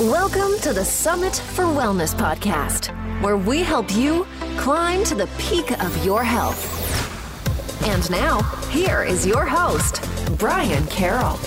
[0.00, 2.88] Welcome to the Summit for Wellness podcast,
[3.22, 4.26] where we help you
[4.58, 7.82] climb to the peak of your health.
[7.86, 10.06] And now, here is your host,
[10.36, 11.38] Brian Carroll.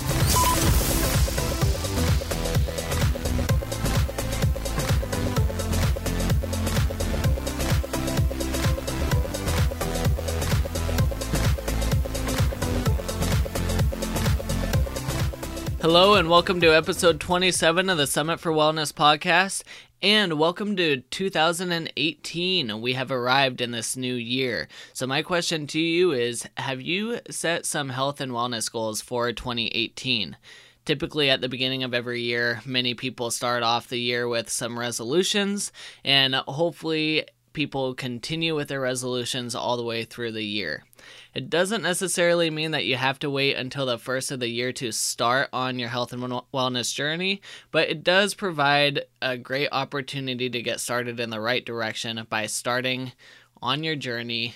[15.91, 19.63] Hello, and welcome to episode 27 of the Summit for Wellness podcast.
[20.03, 22.79] And welcome to 2018.
[22.79, 24.67] We have arrived in this new year.
[24.93, 29.31] So, my question to you is Have you set some health and wellness goals for
[29.31, 30.37] 2018?
[30.85, 34.77] Typically, at the beginning of every year, many people start off the year with some
[34.77, 35.71] resolutions,
[36.05, 40.83] and hopefully, people continue with their resolutions all the way through the year.
[41.33, 44.73] It doesn't necessarily mean that you have to wait until the first of the year
[44.73, 50.49] to start on your health and wellness journey, but it does provide a great opportunity
[50.49, 53.11] to get started in the right direction by starting
[53.61, 54.55] on your journey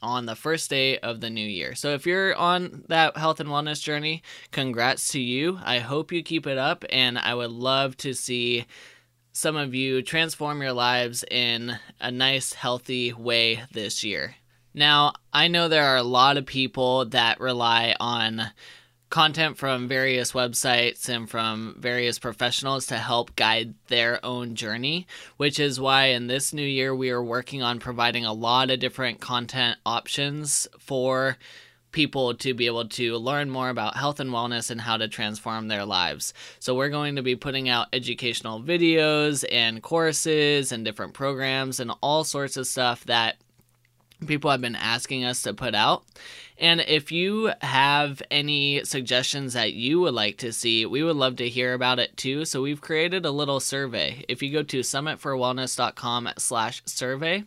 [0.00, 1.74] on the first day of the new year.
[1.74, 5.58] So if you're on that health and wellness journey, congrats to you.
[5.62, 8.66] I hope you keep it up and I would love to see
[9.32, 14.36] some of you transform your lives in a nice, healthy way this year.
[14.74, 18.50] Now, I know there are a lot of people that rely on
[19.08, 25.60] content from various websites and from various professionals to help guide their own journey, which
[25.60, 29.20] is why in this new year we are working on providing a lot of different
[29.20, 31.38] content options for
[31.92, 35.68] people to be able to learn more about health and wellness and how to transform
[35.68, 36.34] their lives.
[36.58, 41.92] So, we're going to be putting out educational videos and courses and different programs and
[42.00, 43.36] all sorts of stuff that
[44.24, 46.04] people have been asking us to put out.
[46.56, 51.36] And if you have any suggestions that you would like to see, we would love
[51.36, 52.44] to hear about it too.
[52.44, 54.24] So we've created a little survey.
[54.28, 57.44] If you go to summitforwellness.com slash survey,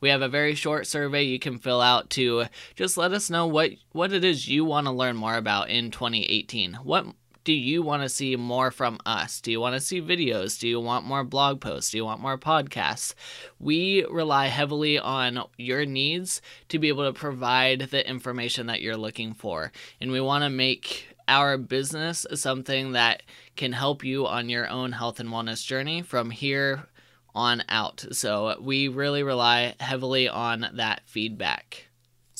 [0.00, 3.46] we have a very short survey you can fill out to just let us know
[3.46, 6.74] what, what it is you want to learn more about in 2018.
[6.82, 7.06] What
[7.44, 9.40] do you want to see more from us?
[9.40, 10.58] Do you want to see videos?
[10.58, 11.90] Do you want more blog posts?
[11.90, 13.14] Do you want more podcasts?
[13.58, 18.96] We rely heavily on your needs to be able to provide the information that you're
[18.96, 19.72] looking for.
[20.00, 23.22] And we want to make our business something that
[23.56, 26.88] can help you on your own health and wellness journey from here
[27.34, 28.04] on out.
[28.12, 31.89] So we really rely heavily on that feedback.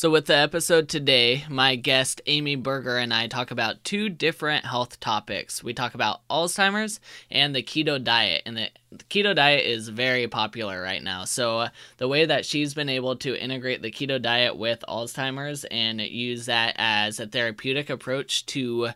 [0.01, 4.65] So, with the episode today, my guest Amy Berger and I talk about two different
[4.65, 5.63] health topics.
[5.63, 7.01] We talk about Alzheimer's
[7.31, 8.41] and the keto diet.
[8.47, 11.27] And the, the keto diet is very popular right now.
[11.27, 11.69] So, uh,
[11.99, 16.47] the way that she's been able to integrate the keto diet with Alzheimer's and use
[16.47, 18.93] that as a therapeutic approach to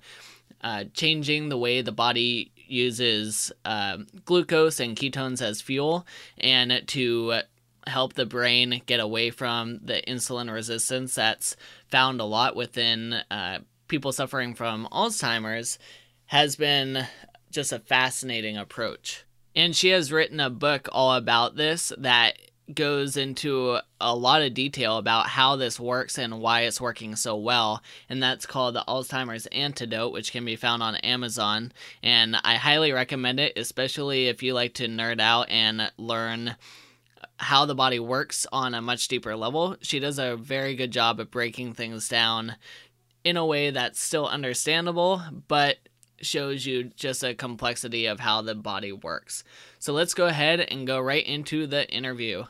[0.63, 6.07] uh, changing the way the body uses uh, glucose and ketones as fuel
[6.39, 7.43] and to
[7.87, 11.57] help the brain get away from the insulin resistance that's
[11.89, 13.59] found a lot within uh,
[13.89, 15.79] people suffering from Alzheimer's
[16.27, 17.07] has been
[17.51, 19.25] just a fascinating approach.
[19.55, 22.37] And she has written a book all about this that
[22.73, 27.37] goes into a lot of detail about how this works and why it's working so
[27.37, 27.83] well.
[28.09, 31.73] And that's called the Alzheimer's Antidote, which can be found on Amazon.
[32.03, 36.57] And I highly recommend it, especially if you like to nerd out and learn
[37.39, 39.77] how the body works on a much deeper level.
[39.81, 42.57] She does a very good job of breaking things down
[43.25, 45.79] in a way that's still understandable, but
[46.21, 49.45] shows you just a complexity of how the body works.
[49.79, 52.45] So let's go ahead and go right into the interview.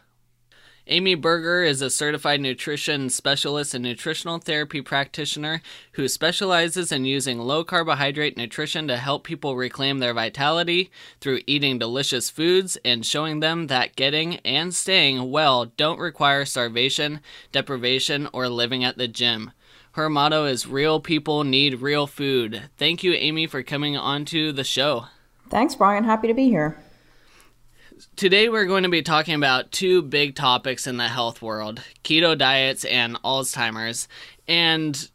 [0.87, 5.63] Amy Berger is a certified nutrition specialist and nutritional therapy practitioner
[5.93, 10.91] who specializes in using low carbohydrate nutrition to help people reclaim their vitality
[11.23, 17.21] through eating delicious foods and showing them that getting and staying well don't require starvation,
[17.51, 19.53] deprivation, or living at the gym.
[19.93, 22.69] Her motto is Real people need real food.
[22.77, 25.07] Thank you, Amy, for coming onto the show.
[25.49, 26.05] Thanks, Brian.
[26.05, 26.77] Happy to be here.
[28.17, 32.39] Today, we're going to be talking about two big topics in the health world keto
[32.39, 34.07] diets and Alzheimer's.
[34.47, 35.09] And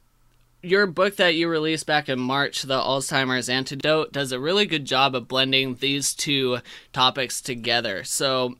[0.61, 4.83] your book that you released back in March, The Alzheimer's Antidote, does a really good
[4.83, 6.59] job of blending these two
[6.91, 8.03] topics together.
[8.03, 8.55] So,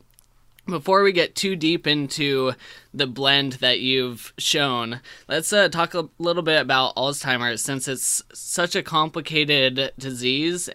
[0.66, 2.54] before we get too deep into
[2.94, 8.24] the blend that you've shown, let's uh, talk a little bit about Alzheimer's since it's
[8.34, 10.70] such a complicated disease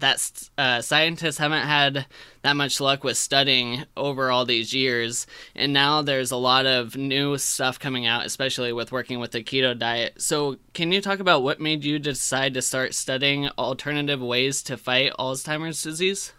[0.00, 2.06] that uh, scientists haven't had
[2.42, 5.26] that much luck with studying over all these years.
[5.54, 9.42] And now there's a lot of new stuff coming out, especially with working with the
[9.42, 10.20] keto diet.
[10.20, 14.76] So, can you talk about what made you decide to start studying alternative ways to
[14.76, 16.32] fight Alzheimer's disease?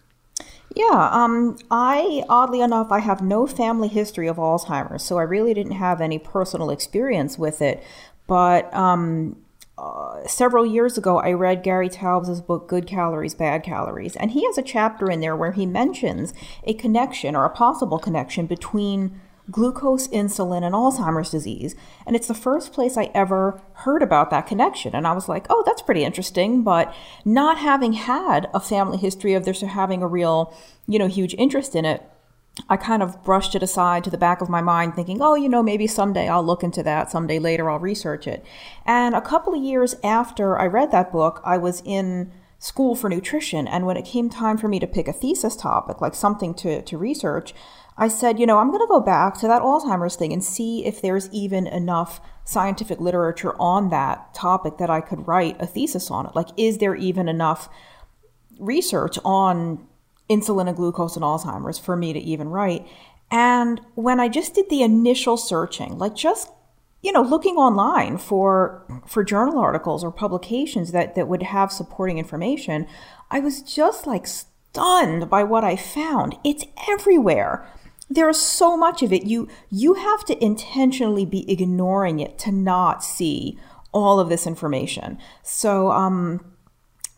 [0.75, 5.53] Yeah, um, I oddly enough, I have no family history of Alzheimer's, so I really
[5.53, 7.83] didn't have any personal experience with it.
[8.27, 9.38] But um,
[9.79, 14.45] uh, several years ago, I read Gary Taubes' book, Good Calories, Bad Calories, and he
[14.45, 16.33] has a chapter in there where he mentions
[16.65, 21.75] a connection or a possible connection between glucose, insulin, and Alzheimer's disease.
[22.05, 24.93] And it's the first place I ever heard about that connection.
[24.93, 26.61] And I was like, oh, that's pretty interesting.
[26.61, 26.93] But
[27.23, 30.53] not having had a family history of this or having a real,
[30.87, 32.03] you know, huge interest in it,
[32.67, 35.50] I kind of brushed it aside to the back of my mind, thinking, oh, you
[35.50, 37.11] know, maybe someday I'll look into that.
[37.11, 38.45] Someday later I'll research it.
[38.85, 43.09] And a couple of years after I read that book, I was in school for
[43.09, 43.67] nutrition.
[43.67, 46.81] And when it came time for me to pick a thesis topic, like something to,
[46.81, 47.53] to research,
[47.97, 50.85] I said, you know, I'm going to go back to that Alzheimer's thing and see
[50.85, 56.09] if there's even enough scientific literature on that topic that I could write a thesis
[56.09, 56.35] on it.
[56.35, 57.69] Like, is there even enough
[58.57, 59.85] research on
[60.29, 62.87] insulin and glucose and Alzheimer's for me to even write?
[63.31, 66.51] And when I just did the initial searching, like just
[67.01, 72.17] you know looking online for for journal articles or publications that that would have supporting
[72.17, 72.85] information
[73.31, 74.27] i was just like
[74.71, 76.37] stunned by what i found.
[76.43, 77.67] It's everywhere.
[78.09, 79.23] There's so much of it.
[79.23, 83.59] You you have to intentionally be ignoring it to not see
[83.91, 85.17] all of this information.
[85.43, 86.41] So um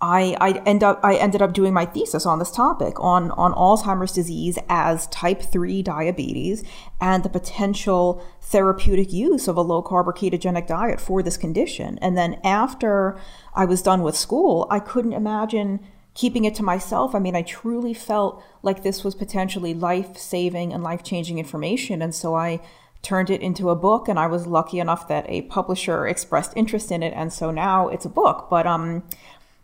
[0.01, 3.53] I, I end up I ended up doing my thesis on this topic on on
[3.53, 6.63] Alzheimer's disease as type 3 diabetes
[6.99, 11.99] and the potential therapeutic use of a low carb or ketogenic diet for this condition.
[11.99, 13.19] And then after
[13.53, 15.79] I was done with school, I couldn't imagine
[16.13, 17.15] keeping it to myself.
[17.15, 22.01] I mean, I truly felt like this was potentially life saving and life changing information.
[22.01, 22.59] And so I
[23.01, 26.91] turned it into a book and I was lucky enough that a publisher expressed interest
[26.91, 27.13] in it.
[27.15, 28.47] And so now it's a book.
[28.49, 29.03] But um,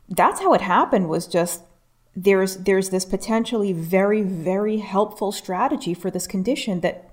[0.10, 1.64] that's how it happened was just
[2.16, 7.10] there's there's this potentially very very helpful strategy for this condition that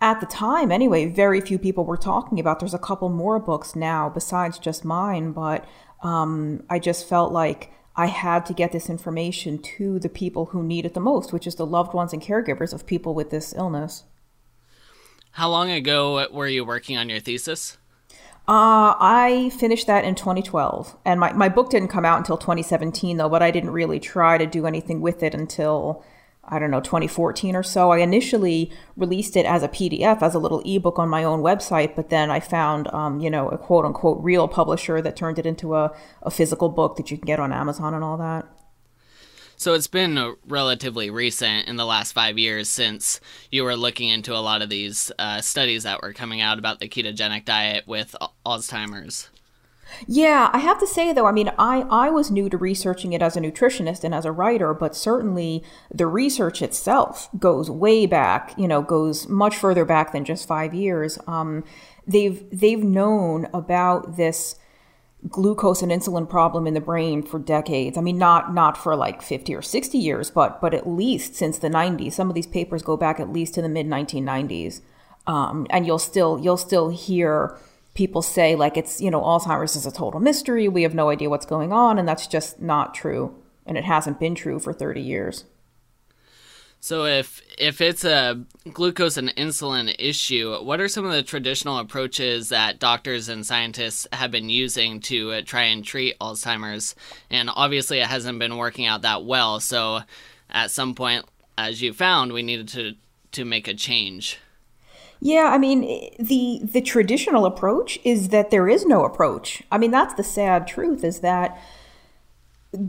[0.00, 3.76] at the time anyway very few people were talking about there's a couple more books
[3.76, 5.64] now besides just mine but
[6.02, 10.62] um, i just felt like I had to get this information to the people who
[10.62, 13.54] need it the most, which is the loved ones and caregivers of people with this
[13.56, 14.04] illness.
[15.32, 17.78] How long ago were you working on your thesis?
[18.48, 20.96] Uh, I finished that in 2012.
[21.04, 24.38] And my, my book didn't come out until 2017, though, but I didn't really try
[24.38, 26.04] to do anything with it until
[26.48, 27.90] I don't know, 2014 or so.
[27.90, 31.96] I initially released it as a PDF, as a little ebook on my own website,
[31.96, 35.46] but then I found, um, you know, a quote unquote real publisher that turned it
[35.46, 35.92] into a,
[36.22, 38.46] a physical book that you can get on Amazon and all that.
[39.56, 43.20] So it's been relatively recent in the last five years since
[43.50, 46.78] you were looking into a lot of these uh, studies that were coming out about
[46.78, 48.14] the ketogenic diet with
[48.44, 49.30] Alzheimer's.
[50.06, 53.22] Yeah, I have to say though, I mean, I, I was new to researching it
[53.22, 55.62] as a nutritionist and as a writer, but certainly
[55.92, 60.74] the research itself goes way back, you know, goes much further back than just five
[60.74, 61.18] years.
[61.26, 61.64] Um,
[62.06, 64.56] they've they've known about this
[65.28, 67.98] glucose and insulin problem in the brain for decades.
[67.98, 71.58] I mean, not not for like 50 or 60 years, but but at least since
[71.58, 72.12] the 90s.
[72.12, 74.80] Some of these papers go back at least to the mid 1990s,
[75.26, 77.56] um, and you'll still you'll still hear
[77.94, 80.68] people say like it's you know alzheimer's is a total mystery.
[80.68, 81.98] We have no idea what's going on.
[81.98, 83.34] And that's just not true.
[83.64, 85.44] And it hasn't been true for 30 years
[86.80, 91.78] so if if it's a glucose and insulin issue what are some of the traditional
[91.78, 96.94] approaches that doctors and scientists have been using to uh, try and treat alzheimer's?
[97.30, 99.60] And obviously it hasn't been working out that well.
[99.60, 100.00] So
[100.50, 101.24] at some point
[101.58, 102.94] as you found we needed to
[103.32, 104.38] to make a change.
[105.20, 105.80] Yeah, I mean
[106.18, 109.62] the the traditional approach is that there is no approach.
[109.72, 111.58] I mean that's the sad truth is that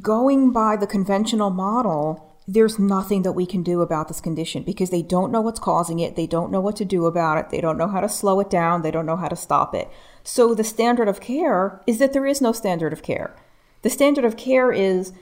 [0.02, 4.90] going by the conventional model, there's nothing that we can do about this condition because
[4.90, 7.60] they don't know what's causing it, they don't know what to do about it, they
[7.60, 9.90] don't know how to slow it down, they don't know how to stop it.
[10.24, 13.36] So the standard of care is that there is no standard of care.
[13.82, 15.14] The standard of care is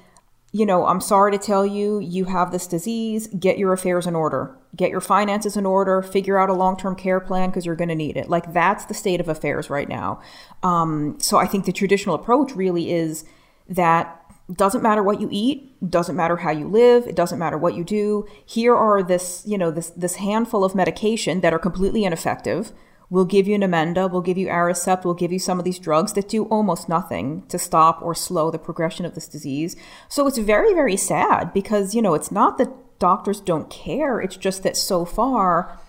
[0.55, 3.27] you know, I'm sorry to tell you, you have this disease.
[3.27, 4.55] Get your affairs in order.
[4.73, 6.01] Get your finances in order.
[6.01, 8.29] Figure out a long term care plan because you're going to need it.
[8.29, 10.21] Like, that's the state of affairs right now.
[10.63, 13.25] Um, so I think the traditional approach really is
[13.67, 17.75] that doesn't matter what you eat doesn't matter how you live it doesn't matter what
[17.75, 22.03] you do here are this you know this this handful of medication that are completely
[22.03, 22.71] ineffective
[23.09, 25.79] We'll give you an Namenda, we'll give you Aricept, we'll give you some of these
[25.79, 29.75] drugs that do almost nothing to stop or slow the progression of this disease.
[30.09, 34.37] So it's very, very sad because, you know, it's not that doctors don't care, it's
[34.37, 35.79] just that so far,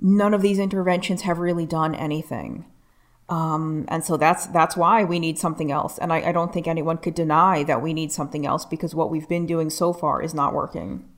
[0.00, 2.64] none of these interventions have really done anything.
[3.30, 5.98] Um, and so that's that's why we need something else.
[5.98, 9.08] And I, I don't think anyone could deny that we need something else because what
[9.08, 11.08] we've been doing so far is not working.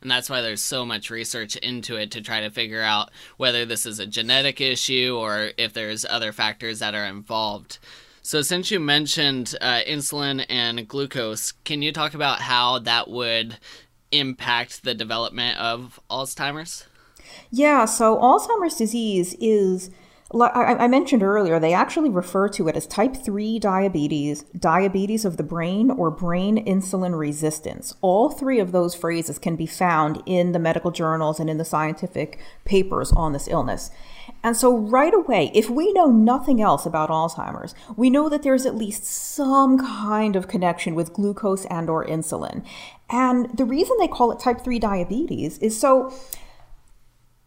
[0.00, 3.64] And that's why there's so much research into it to try to figure out whether
[3.64, 7.78] this is a genetic issue or if there's other factors that are involved.
[8.22, 13.58] So, since you mentioned uh, insulin and glucose, can you talk about how that would
[14.12, 16.86] impact the development of Alzheimer's?
[17.50, 19.90] Yeah, so Alzheimer's disease is
[20.42, 25.42] I mentioned earlier, they actually refer to it as type 3 diabetes, diabetes of the
[25.42, 27.94] brain, or brain insulin resistance.
[28.00, 31.64] All three of those phrases can be found in the medical journals and in the
[31.64, 33.90] scientific papers on this illness.
[34.42, 38.66] And so, right away, if we know nothing else about Alzheimer's, we know that there's
[38.66, 42.64] at least some kind of connection with glucose and or insulin.
[43.08, 46.12] And the reason they call it type 3 diabetes is so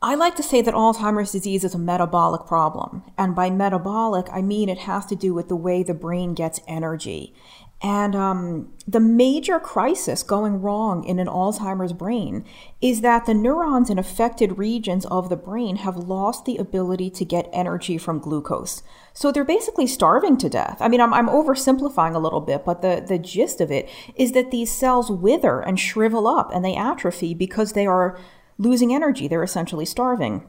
[0.01, 3.03] I like to say that Alzheimer's disease is a metabolic problem.
[3.17, 6.59] And by metabolic, I mean it has to do with the way the brain gets
[6.67, 7.33] energy.
[7.81, 12.43] And um, the major crisis going wrong in an Alzheimer's brain
[12.81, 17.25] is that the neurons in affected regions of the brain have lost the ability to
[17.25, 18.81] get energy from glucose.
[19.13, 20.77] So they're basically starving to death.
[20.79, 24.31] I mean, I'm, I'm oversimplifying a little bit, but the, the gist of it is
[24.31, 28.17] that these cells wither and shrivel up and they atrophy because they are
[28.57, 29.27] losing energy.
[29.27, 30.43] They're essentially starving.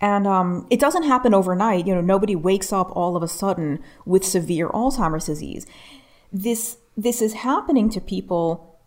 [0.00, 1.86] And um, it doesn't happen overnight.
[1.86, 5.66] You know, nobody wakes up all of a sudden with severe Alzheimer's disease.
[6.32, 8.80] This this is happening to people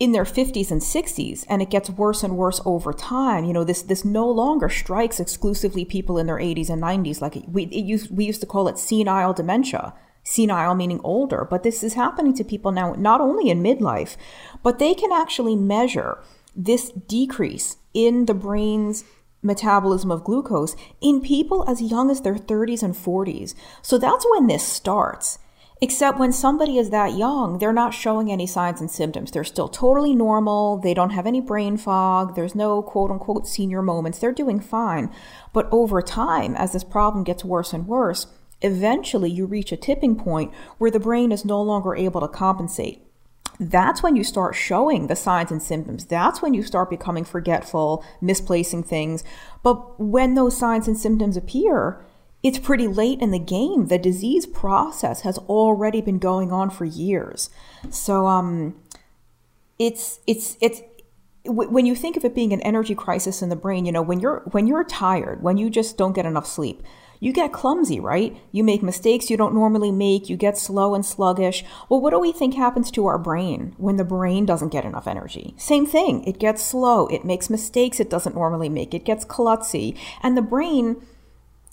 [0.00, 3.44] in their 50s and 60s, and it gets worse and worse over time.
[3.44, 7.20] You know, this this no longer strikes exclusively people in their 80s and 90s.
[7.20, 9.94] Like we it used, we used to call it senile dementia.
[10.26, 14.16] Senile meaning older, but this is happening to people now, not only in midlife,
[14.62, 16.18] but they can actually measure
[16.54, 19.04] this decrease in the brain's
[19.42, 23.54] metabolism of glucose in people as young as their 30s and 40s.
[23.82, 25.38] So that's when this starts.
[25.80, 29.30] Except when somebody is that young, they're not showing any signs and symptoms.
[29.30, 30.78] They're still totally normal.
[30.78, 32.34] They don't have any brain fog.
[32.34, 34.18] There's no quote unquote senior moments.
[34.18, 35.12] They're doing fine.
[35.52, 38.28] But over time, as this problem gets worse and worse,
[38.62, 43.02] eventually you reach a tipping point where the brain is no longer able to compensate
[43.60, 46.04] that's when you start showing the signs and symptoms.
[46.06, 49.22] That's when you start becoming forgetful, misplacing things.
[49.62, 52.04] But when those signs and symptoms appear,
[52.42, 53.86] it's pretty late in the game.
[53.86, 57.48] The disease process has already been going on for years.
[57.90, 58.76] So um
[59.78, 60.82] it's it's it's
[61.46, 64.20] when you think of it being an energy crisis in the brain, you know, when
[64.20, 66.82] you're when you're tired, when you just don't get enough sleep,
[67.24, 68.36] you get clumsy, right?
[68.52, 71.64] You make mistakes you don't normally make, you get slow and sluggish.
[71.88, 75.08] Well, what do we think happens to our brain when the brain doesn't get enough
[75.08, 75.54] energy?
[75.56, 76.22] Same thing.
[76.24, 79.98] It gets slow, it makes mistakes it doesn't normally make, it gets klutzy.
[80.22, 81.00] And the brain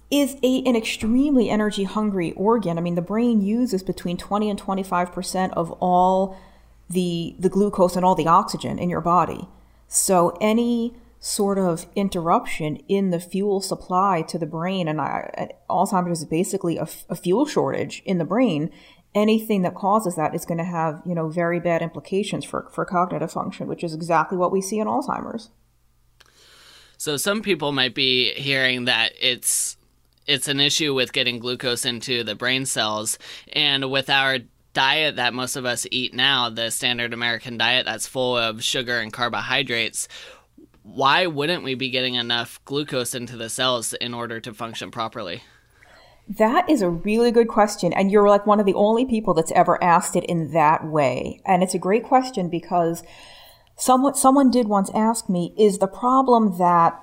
[0.09, 2.77] is a, an extremely energy hungry organ.
[2.77, 6.37] I mean, the brain uses between 20 and 25% of all
[6.89, 9.49] the, the glucose and all the oxygen in your body.
[9.89, 14.87] So any sort of interruption in the fuel supply to the brain.
[14.87, 18.71] And I, Alzheimer's is basically a, a fuel shortage in the brain.
[19.13, 22.85] Anything that causes that is going to have, you know, very bad implications for, for
[22.85, 25.51] cognitive function, which is exactly what we see in Alzheimer's.
[26.97, 29.77] So some people might be hearing that it's
[30.27, 33.17] it's an issue with getting glucose into the brain cells
[33.53, 34.39] and with our
[34.73, 38.99] diet that most of us eat now, the standard American diet that's full of sugar
[38.99, 40.07] and carbohydrates,
[40.83, 45.43] why wouldn't we be getting enough glucose into the cells in order to function properly?
[46.27, 47.93] That is a really good question.
[47.93, 51.41] And you're like one of the only people that's ever asked it in that way.
[51.45, 53.03] And it's a great question because
[53.77, 56.99] someone, someone did once ask me, is the problem that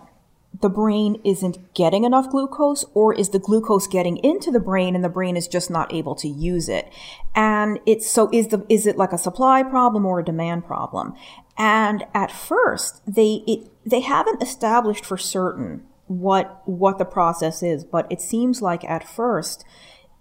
[0.61, 5.05] the brain isn't getting enough glucose or is the glucose getting into the brain and
[5.05, 6.91] the brain is just not able to use it
[7.35, 11.15] and it's so is the is it like a supply problem or a demand problem
[11.59, 17.85] and at first, they it, they haven't established for certain what what the process is,
[17.85, 19.65] but it seems like at first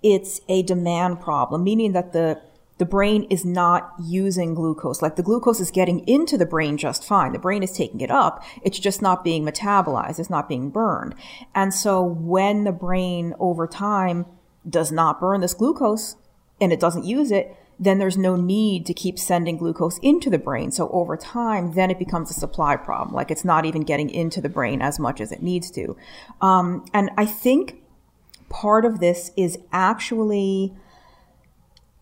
[0.02, 2.42] it's a demand problem, meaning that the
[2.80, 5.02] the brain is not using glucose.
[5.02, 7.34] Like the glucose is getting into the brain just fine.
[7.34, 8.44] The brain is taking it up.
[8.64, 10.20] It's just not being metabolized.
[10.20, 11.16] It's not being burned.
[11.56, 14.26] And so when the brain over time
[14.70, 16.18] does not burn this glucose
[16.62, 20.40] and it doesn't use it, then there's no need to keep sending glucose into the
[20.40, 20.72] brain.
[20.72, 23.16] So over time, then it becomes a supply problem.
[23.16, 25.96] Like it's not even getting into the brain as much as it needs to.
[26.42, 27.82] Um, and I think
[28.50, 30.74] part of this is actually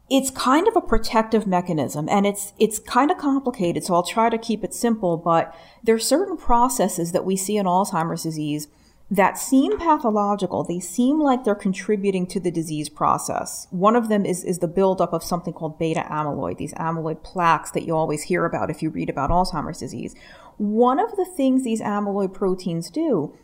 [0.10, 4.30] it's kind of a protective mechanism and it's it's kind of complicated so i'll try
[4.30, 8.68] to keep it simple but there are certain processes that we see in alzheimer's disease
[9.12, 10.64] that seem pathological.
[10.64, 13.68] They seem like they're contributing to the disease process.
[13.70, 17.72] One of them is, is the buildup of something called beta amyloid, these amyloid plaques
[17.72, 20.16] that you always hear about if you read about Alzheimer's disease.
[20.58, 23.38] One of the things these amyloid proteins do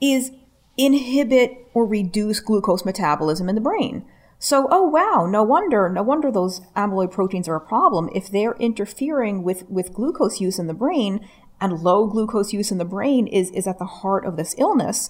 [0.00, 0.30] is
[0.78, 4.04] inhibit or reduce glucose metabolism in the brain.
[4.38, 8.10] So, oh wow, no wonder, no wonder those amyloid proteins are a problem.
[8.12, 11.28] If they're interfering with, with glucose use in the brain,
[11.62, 15.08] and low glucose use in the brain is, is at the heart of this illness,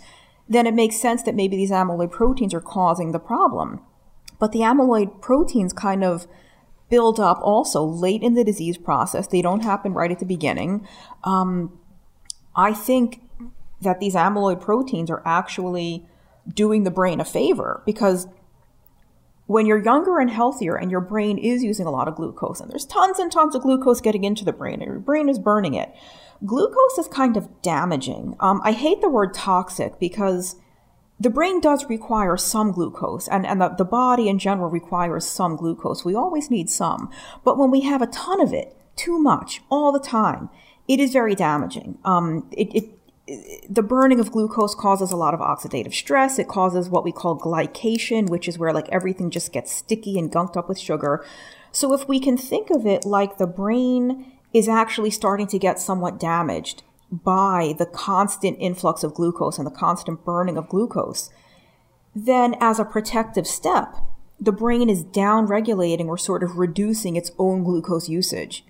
[0.48, 3.80] then it makes sense that maybe these amyloid proteins are causing the problem.
[4.38, 6.26] But the amyloid proteins kind of
[6.90, 9.26] build up also late in the disease process.
[9.26, 10.86] They don't happen right at the beginning.
[11.24, 11.78] Um,
[12.54, 13.22] I think
[13.80, 16.06] that these amyloid proteins are actually
[16.52, 18.26] doing the brain a favor because
[19.46, 22.70] when you're younger and healthier and your brain is using a lot of glucose and
[22.70, 25.74] there's tons and tons of glucose getting into the brain and your brain is burning
[25.74, 25.94] it
[26.44, 30.56] glucose is kind of damaging um, i hate the word toxic because
[31.20, 35.56] the brain does require some glucose and, and the, the body in general requires some
[35.56, 37.10] glucose we always need some
[37.44, 40.48] but when we have a ton of it too much all the time
[40.88, 42.98] it is very damaging um, it, it
[43.68, 46.38] the burning of glucose causes a lot of oxidative stress.
[46.38, 50.30] It causes what we call glycation, which is where like everything just gets sticky and
[50.30, 51.24] gunked up with sugar.
[51.70, 55.78] So if we can think of it like the brain is actually starting to get
[55.78, 61.30] somewhat damaged by the constant influx of glucose and the constant burning of glucose,
[62.14, 63.96] then as a protective step,
[64.40, 68.64] the brain is down regulating or sort of reducing its own glucose usage.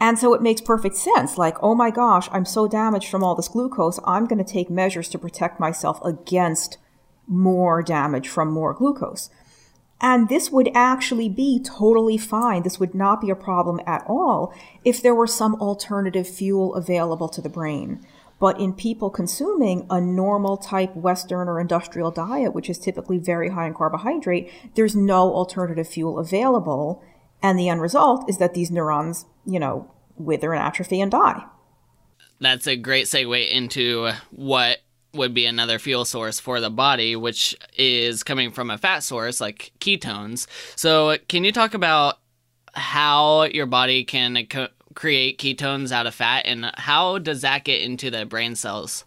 [0.00, 1.38] And so it makes perfect sense.
[1.38, 4.00] Like, oh my gosh, I'm so damaged from all this glucose.
[4.04, 6.78] I'm going to take measures to protect myself against
[7.26, 9.30] more damage from more glucose.
[10.00, 12.62] And this would actually be totally fine.
[12.62, 14.52] This would not be a problem at all
[14.84, 18.04] if there were some alternative fuel available to the brain.
[18.40, 23.50] But in people consuming a normal type Western or industrial diet, which is typically very
[23.50, 27.02] high in carbohydrate, there's no alternative fuel available.
[27.42, 31.44] And the end result is that these neurons, you know, wither and atrophy and die.
[32.40, 34.73] That's a great segue into what
[35.14, 39.40] would be another fuel source for the body, which is coming from a fat source
[39.40, 40.46] like ketones.
[40.76, 42.18] So, can you talk about
[42.74, 47.80] how your body can co- create ketones out of fat and how does that get
[47.82, 49.04] into the brain cells?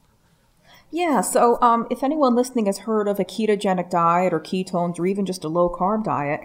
[0.90, 5.06] Yeah, so um, if anyone listening has heard of a ketogenic diet or ketones or
[5.06, 6.42] even just a low carb diet,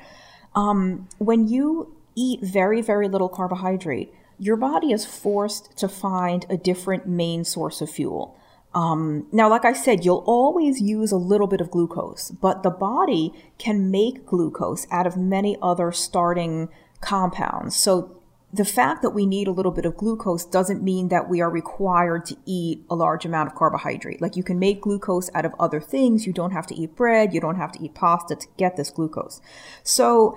[0.55, 6.57] um, when you eat very, very little carbohydrate, your body is forced to find a
[6.57, 8.37] different main source of fuel.
[8.75, 12.71] Um, now, like I said, you'll always use a little bit of glucose, but the
[12.71, 16.69] body can make glucose out of many other starting
[17.01, 17.77] compounds.
[17.77, 21.41] So the fact that we need a little bit of glucose doesn't mean that we
[21.41, 24.21] are required to eat a large amount of carbohydrate.
[24.21, 26.27] Like you can make glucose out of other things.
[26.27, 27.33] You don't have to eat bread.
[27.33, 29.41] You don't have to eat pasta to get this glucose.
[29.83, 30.37] So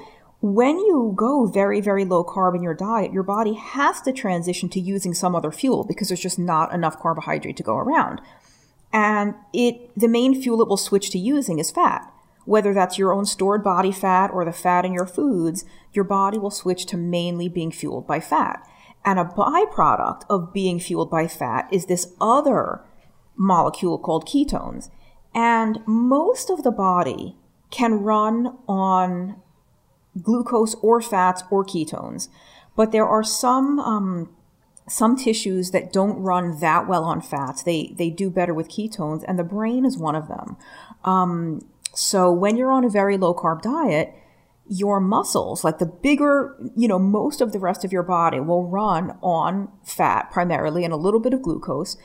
[0.54, 4.70] when you go very, very low carb in your diet, your body has to transition
[4.70, 8.22] to using some other fuel because there's just not enough carbohydrate to go around.
[8.94, 12.12] And it, the main fuel it will switch to using is fat.
[12.46, 16.38] Whether that's your own stored body fat or the fat in your foods, your body
[16.38, 18.62] will switch to mainly being fueled by fat.
[19.04, 22.86] And a byproduct of being fueled by fat is this other
[23.36, 24.92] molecule called ketones.
[25.34, 27.36] And most of the body
[27.72, 29.42] can run on
[30.22, 32.30] glucose or fats or ketones.
[32.76, 34.36] But there are some um,
[34.88, 37.64] some tissues that don't run that well on fats.
[37.64, 40.58] They they do better with ketones, and the brain is one of them.
[41.04, 44.14] Um, so when you're on a very low carb diet,
[44.68, 48.68] your muscles, like the bigger, you know, most of the rest of your body will
[48.68, 51.98] run on fat primarily and a little bit of glucose.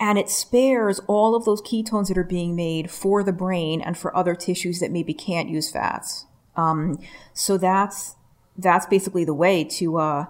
[0.00, 3.96] And it spares all of those ketones that are being made for the brain and
[3.96, 6.26] for other tissues that maybe can't use fats.
[6.56, 6.98] Um,
[7.32, 8.16] so that's
[8.56, 10.26] that's basically the way to uh,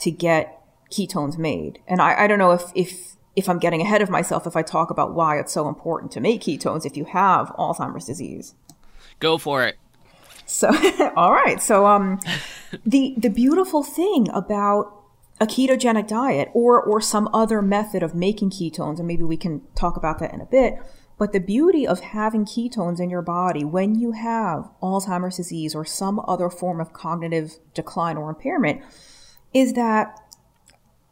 [0.00, 1.80] to get ketones made.
[1.86, 4.62] And I, I don't know if if if I'm getting ahead of myself if I
[4.62, 8.54] talk about why it's so important to make ketones if you have Alzheimer's disease.
[9.20, 9.76] Go for it.
[10.46, 10.70] So,
[11.16, 11.60] all right.
[11.60, 12.20] So, um,
[12.84, 14.92] the the beautiful thing about
[15.40, 19.62] a ketogenic diet or or some other method of making ketones, and maybe we can
[19.74, 20.78] talk about that in a bit,
[21.18, 25.84] but the beauty of having ketones in your body when you have Alzheimer's disease or
[25.84, 28.82] some other form of cognitive decline or impairment
[29.54, 30.20] is that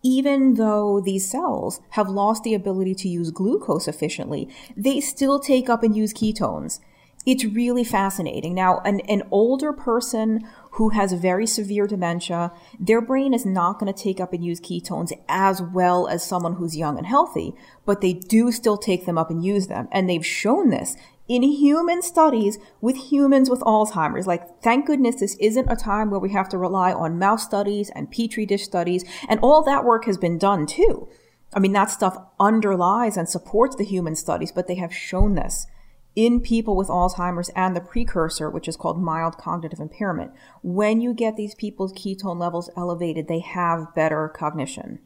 [0.03, 5.71] even though these cells have lost the ability to use glucose efficiently, they still take
[5.71, 6.79] up and use ketones.
[7.25, 8.55] It's really fascinating.
[8.55, 13.93] Now, an, an older person who has very severe dementia, their brain is not going
[13.93, 17.55] to take up and use ketones as well as someone who's young and healthy,
[17.87, 19.89] but they do still take them up and use them.
[19.93, 20.97] And they've shown this
[21.29, 24.27] in human studies with humans with Alzheimer's.
[24.27, 27.91] Like, thank goodness this isn't a time where we have to rely on mouse studies
[27.95, 31.09] and petri dish studies, and all that work has been done too.
[31.55, 35.69] I mean, that stuff underlies and supports the human studies, but they have shown this
[36.17, 40.33] in people with Alzheimer's and the precursor, which is called mild cognitive impairment.
[40.63, 45.01] When you get these people's ketone levels elevated, they have better cognition.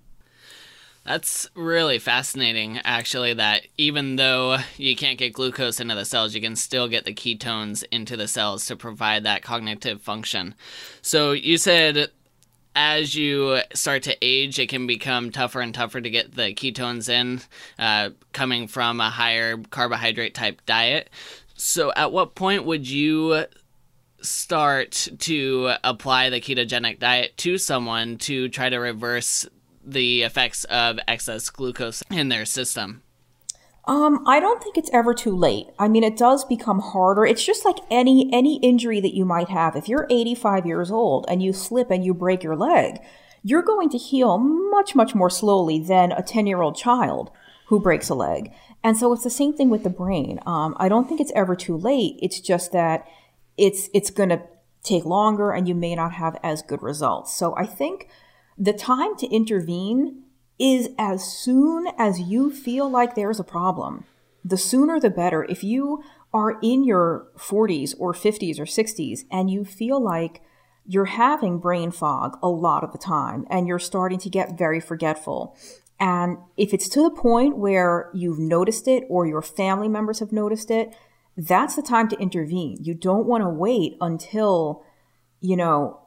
[1.05, 6.43] That's really fascinating, actually, that even though you can't get glucose into the cells, you
[6.43, 10.55] can still get the ketones into the cells to provide that cognitive function.
[11.01, 12.11] So you said
[12.79, 17.09] as you start to age, it can become tougher and tougher to get the ketones
[17.09, 17.41] in,
[17.77, 21.11] uh, coming from a higher carbohydrate type diet.
[21.57, 23.47] So, at what point would you
[24.21, 29.45] start to apply the ketogenic diet to someone to try to reverse
[29.85, 33.03] the effects of excess glucose in their system?
[33.89, 35.69] Um, I don't think it's ever too late.
[35.79, 37.25] I mean, it does become harder.
[37.25, 39.75] It's just like any any injury that you might have.
[39.77, 43.01] If you're 85 years old and you slip and you break your leg,
[43.43, 47.31] you're going to heal much much more slowly than a 10-year-old child
[47.69, 48.53] who breaks a leg.
[48.85, 50.39] And so it's the same thing with the brain.
[50.45, 52.19] Um, I don't think it's ever too late.
[52.21, 53.07] It's just that
[53.57, 54.43] it's it's going to
[54.83, 57.35] take longer and you may not have as good results.
[57.35, 58.09] So I think
[58.59, 60.25] the time to intervene
[60.59, 64.05] is as soon as you feel like there's a problem,
[64.45, 65.45] the sooner the better.
[65.45, 70.43] If you are in your 40s or 50s or 60s and you feel like
[70.85, 74.81] you're having brain fog a lot of the time and you're starting to get very
[74.81, 75.57] forgetful.
[76.01, 80.33] And if it's to the point where you've noticed it or your family members have
[80.33, 80.95] noticed it,
[81.37, 82.79] that's the time to intervene.
[82.81, 84.83] You don't want to wait until,
[85.41, 86.01] you know,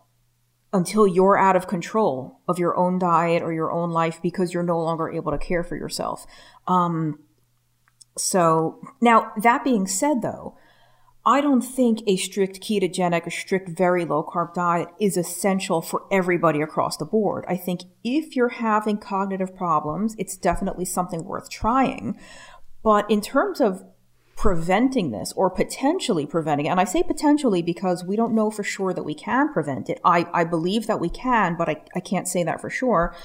[0.74, 4.64] until you're out of control of your own diet or your own life because you're
[4.64, 6.26] no longer able to care for yourself.
[6.68, 7.20] Um,
[8.18, 10.58] so now that being said, though,
[11.26, 16.04] I don't think a strict ketogenic, a strict very low carb diet is essential for
[16.12, 17.46] everybody across the board.
[17.48, 22.18] I think if you're having cognitive problems, it's definitely something worth trying.
[22.84, 23.84] But in terms of
[24.42, 26.70] preventing this or potentially preventing it.
[26.70, 30.02] And I say potentially because we don't know for sure that we can prevent it.
[30.04, 33.16] I, I believe that we can, but I, I can't say that for sure.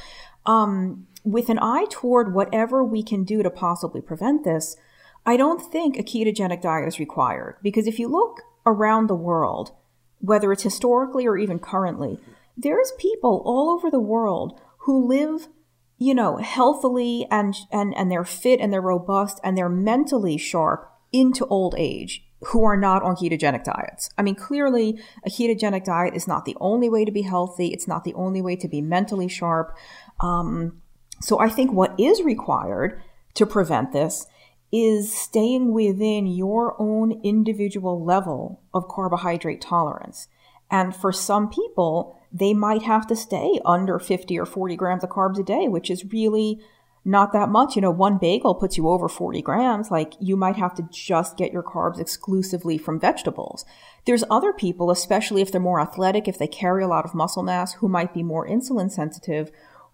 [0.45, 4.77] Um, with an eye toward whatever we can do to possibly prevent this,
[5.25, 7.57] I don't think a ketogenic diet is required.
[7.63, 9.71] Because if you look around the world,
[10.19, 12.21] whether it's historically or even currently,
[12.59, 15.49] there's people all over the world who live
[15.97, 20.93] you know healthily and and and they're fit and they're robust and they're mentally sharp
[21.13, 24.11] into old age who are not on ketogenic diets.
[24.19, 27.69] I mean, clearly, a ketogenic diet is not the only way to be healthy.
[27.69, 29.77] It's not the only way to be mentally sharp.
[30.21, 30.83] Um,
[31.21, 33.03] so I think what is required
[33.35, 34.27] to prevent this
[34.73, 40.29] is staying within your own individual level of carbohydrate tolerance.
[40.71, 45.11] And for some people, they might have to stay under 50 or 40 grams of
[45.11, 46.61] carbs a day, which is really
[47.07, 47.77] not that much.
[47.77, 49.93] You know, one bagel puts you over 40 grams.
[49.93, 53.65] Like you might have to just get your carbs exclusively from vegetables.
[54.07, 57.45] There's other people, especially if they're more athletic, if they carry a lot of muscle
[57.45, 59.53] mass, who might be more insulin sensitive,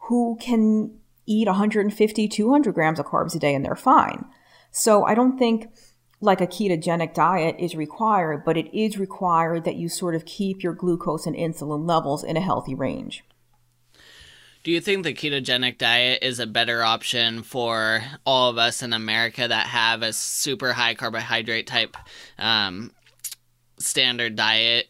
[0.08, 4.24] who can eat 150, 200 grams of carbs a day and they're fine.
[4.70, 5.68] So I don't think
[6.22, 10.62] like a ketogenic diet is required, but it is required that you sort of keep
[10.62, 13.22] your glucose and insulin levels in a healthy range.
[14.62, 18.92] Do you think the ketogenic diet is a better option for all of us in
[18.92, 21.96] America that have a super high carbohydrate type
[22.38, 22.92] um,
[23.78, 24.88] standard diet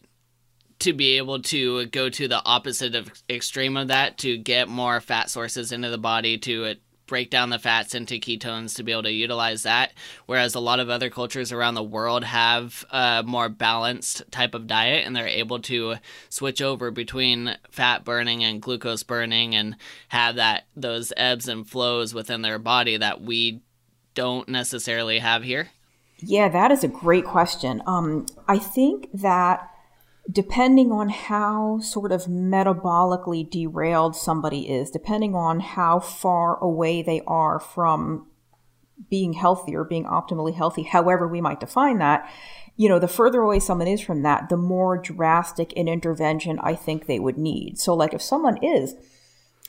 [0.79, 5.01] to be able to go to the opposite of extreme of that to get more
[5.01, 6.75] fat sources into the body to
[7.13, 9.93] break down the fats into ketones to be able to utilize that.
[10.25, 14.65] Whereas a lot of other cultures around the world have a more balanced type of
[14.65, 15.97] diet and they're able to
[16.29, 19.75] switch over between fat burning and glucose burning and
[20.07, 23.61] have that those ebbs and flows within their body that we
[24.15, 25.69] don't necessarily have here.
[26.17, 27.83] Yeah, that is a great question.
[27.85, 29.69] Um, I think that
[30.31, 37.21] depending on how sort of metabolically derailed somebody is, depending on how far away they
[37.27, 38.27] are from
[39.09, 42.29] being healthy or being optimally healthy, however we might define that,
[42.75, 46.75] you know, the further away someone is from that, the more drastic an intervention I
[46.75, 47.77] think they would need.
[47.77, 48.95] So, like if someone is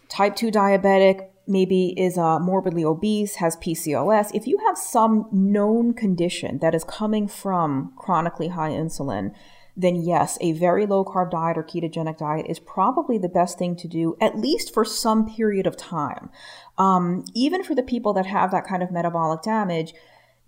[0.08, 5.92] type 2 diabetic, maybe is uh, morbidly obese, has PCOS, if you have some known
[5.92, 9.34] condition that is coming from chronically high insulin,
[9.76, 13.74] then yes, a very low carb diet or ketogenic diet is probably the best thing
[13.76, 16.30] to do, at least for some period of time.
[16.78, 19.92] Um, even for the people that have that kind of metabolic damage,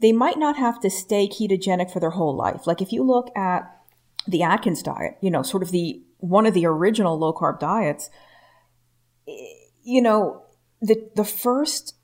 [0.00, 2.66] they might not have to stay ketogenic for their whole life.
[2.66, 3.62] Like if you look at
[4.28, 8.10] the Atkins diet, you know, sort of the one of the original low carb diets,
[9.82, 10.44] you know,
[10.80, 11.95] the the first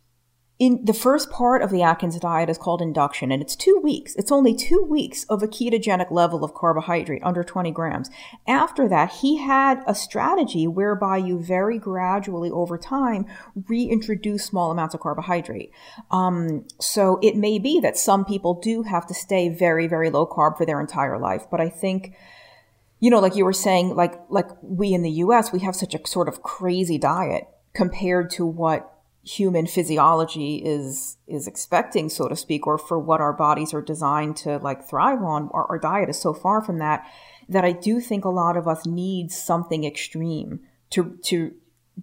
[0.63, 4.15] in the first part of the Atkins diet is called induction, and it's two weeks.
[4.15, 8.11] It's only two weeks of a ketogenic level of carbohydrate under 20 grams.
[8.47, 13.27] After that, he had a strategy whereby you very gradually over time
[13.67, 15.73] reintroduce small amounts of carbohydrate.
[16.13, 20.29] Um, so it may be that some people do have to stay very, very low
[20.29, 22.15] carb for their entire life, but I think
[23.01, 25.53] you know, like you were saying, like like we in the U.S.
[25.53, 28.93] we have such a sort of crazy diet compared to what
[29.25, 34.37] human physiology is is expecting so to speak or for what our bodies are designed
[34.37, 37.07] to like thrive on our, our, diet is so far from that
[37.49, 40.59] that i do think a lot of us need something extreme
[40.91, 41.53] to to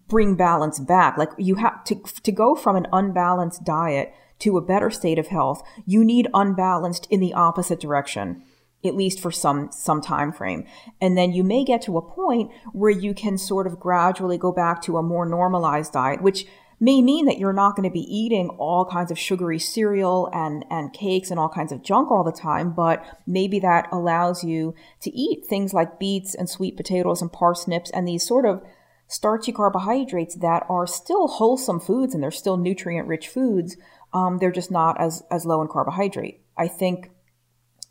[0.08, 1.18] bring balance back.
[1.18, 5.28] Like you have to to go from an unbalanced diet to a better state of
[5.28, 8.42] health you need unbalanced in the opposite direction
[8.86, 10.66] at least for some some time frame.
[11.02, 14.52] And then you may get to a point where you can sort of gradually go
[14.52, 16.46] back to a more normalized diet which
[16.80, 20.66] may mean that you're not going to be eating all kinds of sugary cereal and,
[20.70, 24.74] and cakes and all kinds of junk all the time, but maybe that allows you
[25.02, 28.64] to eat things like beets and sweet potatoes and parsnips and these sort of
[29.08, 33.76] starchy carbohydrates that are still wholesome foods and they're still nutrient rich foods.
[34.14, 36.42] Um, they're just not as, as low in carbohydrate.
[36.58, 37.12] I think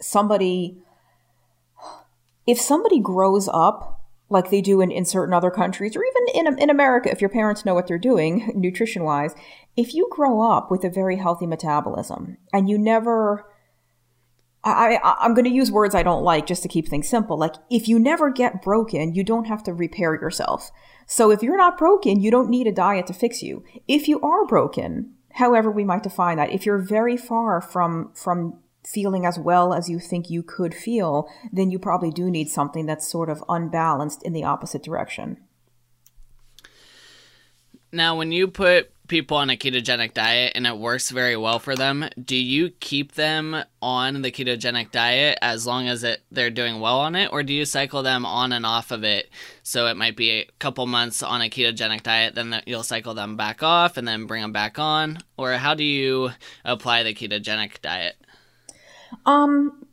[0.00, 0.78] somebody,
[2.46, 6.58] if somebody grows up like they do in, in certain other countries or even in,
[6.58, 9.34] in America, if your parents know what they're doing nutrition wise,
[9.76, 13.46] if you grow up with a very healthy metabolism and you never,
[14.64, 17.38] I, I, I'm going to use words I don't like just to keep things simple.
[17.38, 20.70] Like if you never get broken, you don't have to repair yourself.
[21.06, 23.64] So if you're not broken, you don't need a diet to fix you.
[23.86, 28.58] If you are broken, however we might define that, if you're very far from, from
[28.84, 32.86] feeling as well as you think you could feel, then you probably do need something
[32.86, 35.38] that's sort of unbalanced in the opposite direction.
[37.90, 41.74] Now, when you put people on a ketogenic diet and it works very well for
[41.74, 46.80] them, do you keep them on the ketogenic diet as long as it, they're doing
[46.80, 49.30] well on it, or do you cycle them on and off of it?
[49.62, 53.36] So it might be a couple months on a ketogenic diet, then you'll cycle them
[53.36, 56.30] back off and then bring them back on, or how do you
[56.66, 58.16] apply the ketogenic diet?
[59.24, 59.86] Um,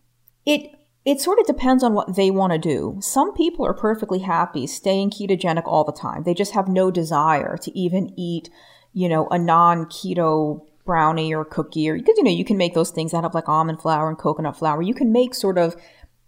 [0.45, 2.97] it it sort of depends on what they want to do.
[2.99, 6.23] Some people are perfectly happy staying ketogenic all the time.
[6.23, 8.49] They just have no desire to even eat,
[8.91, 12.91] you know, a non-keto brownie or cookie or because you know you can make those
[12.91, 14.81] things out of like almond flour and coconut flour.
[14.81, 15.75] You can make sort of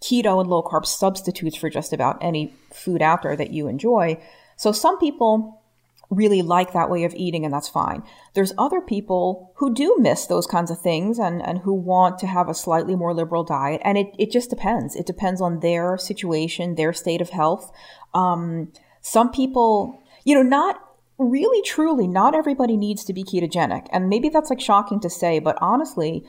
[0.00, 4.20] keto and low carb substitutes for just about any food out there that you enjoy.
[4.56, 5.62] So some people
[6.10, 8.02] really like that way of eating and that's fine.
[8.34, 12.26] There's other people who do miss those kinds of things and, and who want to
[12.26, 13.82] have a slightly more liberal diet.
[13.84, 14.96] And it, it just depends.
[14.96, 17.70] It depends on their situation, their state of health.
[18.14, 20.80] Um, some people, you know, not
[21.18, 23.86] really truly, not everybody needs to be ketogenic.
[23.92, 26.24] And maybe that's like shocking to say, but honestly,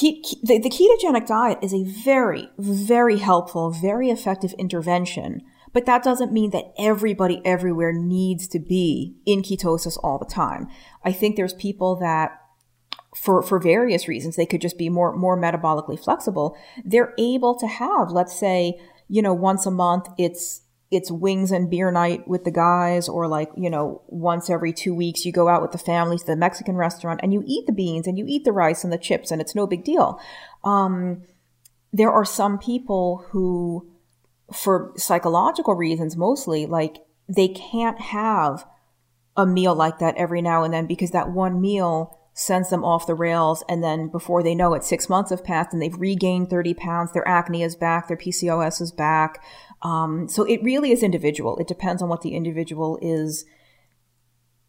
[0.00, 5.42] the, the ketogenic diet is a very, very helpful, very effective intervention
[5.74, 10.68] but that doesn't mean that everybody everywhere needs to be in ketosis all the time.
[11.04, 12.40] I think there's people that
[13.14, 16.56] for, for various reasons, they could just be more, more metabolically flexible.
[16.84, 21.70] They're able to have, let's say, you know, once a month, it's, it's wings and
[21.70, 25.48] beer night with the guys, or like, you know, once every two weeks, you go
[25.48, 28.24] out with the family to the Mexican restaurant and you eat the beans and you
[28.28, 30.20] eat the rice and the chips and it's no big deal.
[30.62, 31.22] Um,
[31.92, 33.93] there are some people who
[34.52, 38.66] for psychological reasons mostly, like they can't have
[39.36, 43.06] a meal like that every now and then because that one meal sends them off
[43.06, 43.64] the rails.
[43.68, 47.12] And then before they know it, six months have passed and they've regained 30 pounds.
[47.12, 48.08] Their acne is back.
[48.08, 49.42] Their PCOS is back.
[49.82, 51.56] Um, so it really is individual.
[51.58, 53.44] It depends on what the individual is,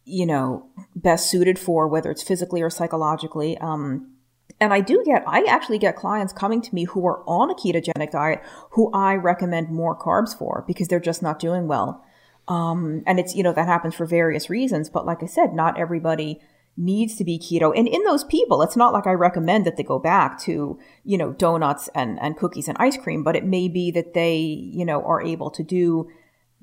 [0.04, 3.58] you know, best suited for, whether it's physically or psychologically.
[3.58, 4.15] Um,
[4.60, 7.54] and I do get, I actually get clients coming to me who are on a
[7.54, 12.02] ketogenic diet who I recommend more carbs for because they're just not doing well.
[12.48, 14.88] Um, and it's, you know, that happens for various reasons.
[14.88, 16.40] But like I said, not everybody
[16.76, 17.76] needs to be keto.
[17.76, 21.18] And in those people, it's not like I recommend that they go back to, you
[21.18, 24.84] know, donuts and, and cookies and ice cream, but it may be that they, you
[24.84, 26.08] know, are able to do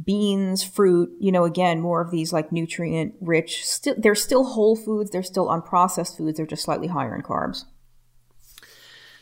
[0.03, 4.75] beans, fruit, you know, again, more of these like nutrient rich, still, they're still whole
[4.75, 5.11] foods.
[5.11, 6.37] They're still unprocessed foods.
[6.37, 7.65] They're just slightly higher in carbs.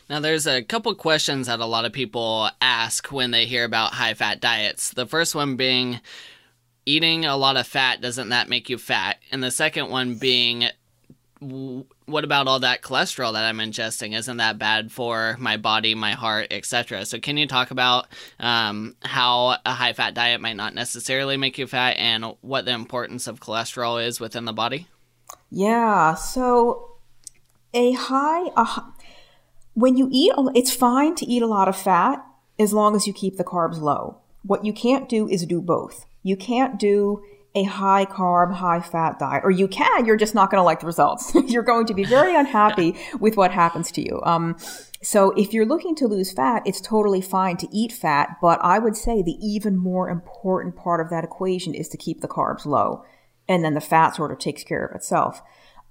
[0.08, 3.94] Now, there's a couple questions that a lot of people ask when they hear about
[3.94, 4.90] high fat diets.
[4.90, 6.00] The first one being,
[6.84, 9.18] eating a lot of fat, doesn't that make you fat?
[9.30, 10.64] And the second one being,
[11.40, 14.16] what about all that cholesterol that I'm ingesting?
[14.16, 17.04] Isn't that bad for my body, my heart, etc.?
[17.06, 18.06] So, can you talk about
[18.38, 22.72] um, how a high fat diet might not necessarily make you fat and what the
[22.72, 24.86] importance of cholesterol is within the body?
[25.50, 26.14] Yeah.
[26.14, 26.96] So,
[27.74, 28.82] a high, a,
[29.74, 32.24] when you eat, it's fine to eat a lot of fat
[32.58, 34.18] as long as you keep the carbs low.
[34.42, 36.04] What you can't do is do both.
[36.22, 37.22] You can't do
[37.54, 40.80] a high carb, high fat diet, or you can, you're just not going to like
[40.80, 41.34] the results.
[41.46, 44.20] you're going to be very unhappy with what happens to you.
[44.24, 44.56] Um,
[45.02, 48.78] so if you're looking to lose fat, it's totally fine to eat fat, but I
[48.78, 52.64] would say the even more important part of that equation is to keep the carbs
[52.64, 53.04] low.
[53.48, 55.42] And then the fat sort of takes care of itself.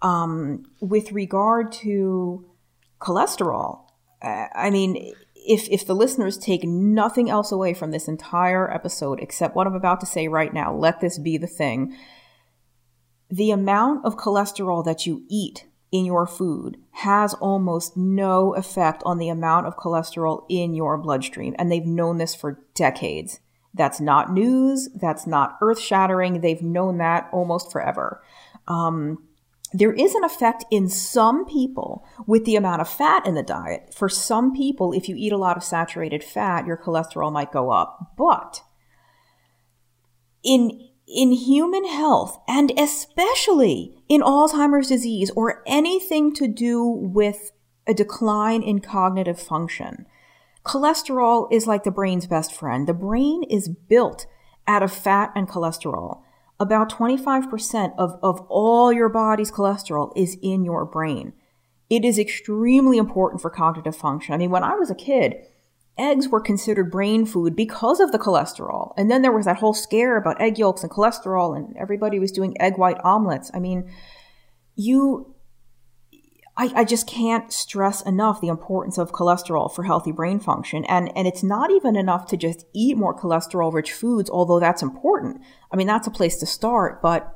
[0.01, 2.45] Um, with regard to
[3.01, 3.85] cholesterol,
[4.21, 9.55] I mean, if if the listeners take nothing else away from this entire episode except
[9.55, 11.95] what I'm about to say right now, let this be the thing.
[13.29, 19.17] The amount of cholesterol that you eat in your food has almost no effect on
[19.17, 21.55] the amount of cholesterol in your bloodstream.
[21.57, 23.39] And they've known this for decades.
[23.73, 24.89] That's not news.
[24.93, 26.41] That's not earth shattering.
[26.41, 28.21] They've known that almost forever.
[28.67, 29.23] Um,
[29.73, 33.93] there is an effect in some people with the amount of fat in the diet.
[33.93, 37.71] For some people, if you eat a lot of saturated fat, your cholesterol might go
[37.71, 38.13] up.
[38.17, 38.61] But
[40.43, 47.51] in in human health and especially in Alzheimer's disease or anything to do with
[47.85, 50.05] a decline in cognitive function,
[50.65, 52.87] cholesterol is like the brain's best friend.
[52.87, 54.25] The brain is built
[54.67, 56.21] out of fat and cholesterol
[56.61, 61.33] about 25% of, of all your body's cholesterol is in your brain.
[61.89, 64.35] It is extremely important for cognitive function.
[64.35, 65.37] I mean, when I was a kid,
[65.97, 68.93] eggs were considered brain food because of the cholesterol.
[68.95, 72.31] And then there was that whole scare about egg yolks and cholesterol, and everybody was
[72.31, 73.49] doing egg white omelets.
[73.55, 73.91] I mean,
[74.75, 75.30] you
[76.61, 80.85] I, I just can't stress enough the importance of cholesterol for healthy brain function.
[80.85, 84.83] And, and it's not even enough to just eat more cholesterol rich foods, although that's
[84.83, 85.41] important.
[85.71, 87.01] I mean, that's a place to start.
[87.01, 87.35] But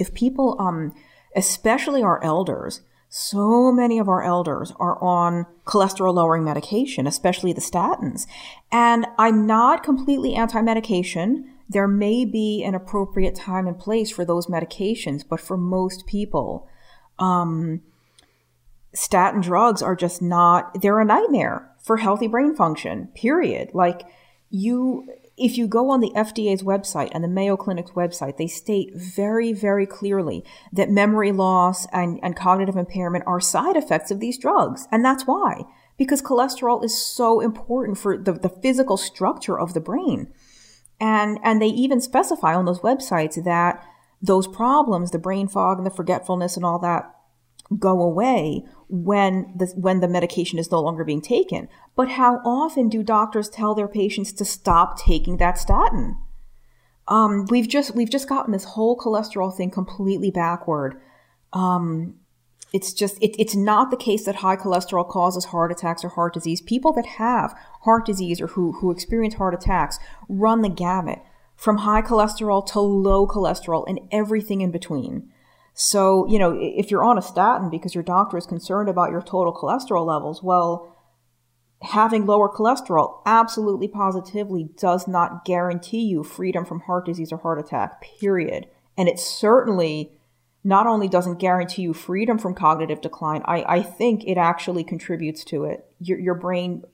[0.00, 0.92] if people, um,
[1.36, 7.60] especially our elders, so many of our elders are on cholesterol lowering medication, especially the
[7.60, 8.26] statins.
[8.72, 11.52] And I'm not completely anti medication.
[11.68, 16.66] There may be an appropriate time and place for those medications, but for most people,
[17.20, 17.80] um,
[18.96, 23.70] statin drugs are just not, they're a nightmare for healthy brain function, period.
[23.74, 24.02] Like
[24.48, 25.06] you,
[25.36, 29.52] if you go on the FDA's website and the Mayo Clinic's website, they state very,
[29.52, 34.88] very clearly that memory loss and, and cognitive impairment are side effects of these drugs.
[34.90, 35.64] And that's why,
[35.98, 40.28] because cholesterol is so important for the, the physical structure of the brain.
[40.98, 43.84] And, and they even specify on those websites that
[44.22, 47.12] those problems, the brain fog and the forgetfulness and all that,
[47.78, 51.68] go away when the, when the medication is no longer being taken.
[51.96, 56.18] But how often do doctors tell their patients to stop taking that statin?
[57.08, 61.00] Um, we've just we've just gotten this whole cholesterol thing completely backward.
[61.52, 62.16] Um,
[62.72, 66.34] it's just it, it's not the case that high cholesterol causes heart attacks or heart
[66.34, 66.60] disease.
[66.60, 69.98] People that have heart disease or who who experience heart attacks
[70.28, 71.20] run the gamut
[71.54, 75.30] from high cholesterol to low cholesterol and everything in between.
[75.78, 79.20] So, you know, if you're on a statin because your doctor is concerned about your
[79.20, 80.96] total cholesterol levels, well,
[81.82, 87.58] having lower cholesterol absolutely positively does not guarantee you freedom from heart disease or heart
[87.58, 88.66] attack, period.
[88.96, 90.18] And it certainly
[90.64, 95.44] not only doesn't guarantee you freedom from cognitive decline, I, I think it actually contributes
[95.44, 95.84] to it.
[96.00, 96.84] Your, your brain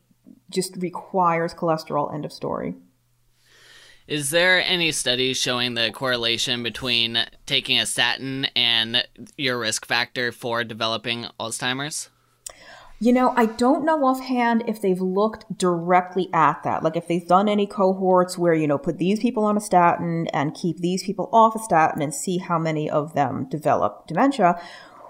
[0.50, 2.74] just requires cholesterol, end of story.
[4.08, 10.32] Is there any studies showing the correlation between taking a statin and your risk factor
[10.32, 12.10] for developing Alzheimer's?
[12.98, 16.84] You know, I don't know offhand if they've looked directly at that.
[16.84, 20.28] Like if they've done any cohorts where, you know, put these people on a statin
[20.28, 24.60] and keep these people off a statin and see how many of them develop dementia.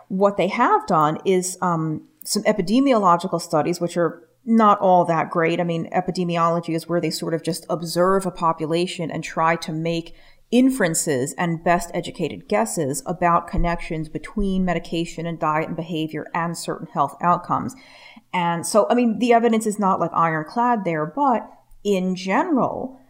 [0.09, 5.61] What they have done is um, some epidemiological studies, which are not all that great.
[5.61, 9.72] I mean, epidemiology is where they sort of just observe a population and try to
[9.72, 10.14] make
[10.51, 16.86] inferences and best educated guesses about connections between medication and diet and behavior and certain
[16.88, 17.74] health outcomes.
[18.34, 21.49] And so, I mean, the evidence is not like ironclad there, but
[21.84, 23.01] in general,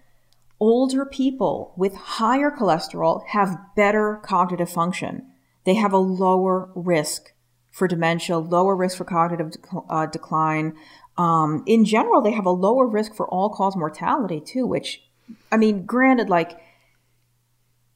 [0.60, 5.26] older people with higher cholesterol have better cognitive function.
[5.64, 7.32] They have a lower risk
[7.72, 9.52] for dementia, lower risk for cognitive
[9.88, 10.74] uh, decline.
[11.18, 15.02] Um, in general, they have a lower risk for all cause mortality too, which,
[15.50, 16.58] I mean, granted, like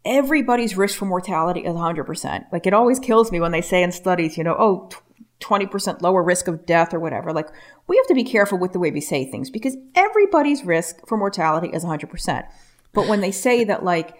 [0.04, 2.44] everybody's risk for mortality is 100%.
[2.52, 4.88] Like it always kills me when they say in studies, you know, oh,
[5.40, 7.32] 20% lower risk of death or whatever.
[7.32, 7.48] Like
[7.86, 11.18] we have to be careful with the way we say things because everybody's risk for
[11.18, 12.46] mortality is 100%.
[12.92, 14.16] But when they say that like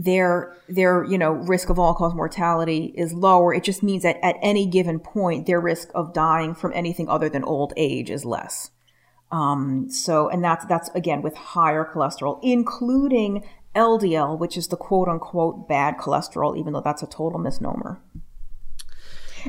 [0.00, 4.16] their their you know risk of all cause mortality is lower, it just means that
[4.24, 8.24] at any given point their risk of dying from anything other than old age is
[8.24, 8.70] less.
[9.30, 13.44] Um, so and that's that's again with higher cholesterol, including
[13.76, 18.00] LDL, which is the quote unquote bad cholesterol, even though that's a total misnomer.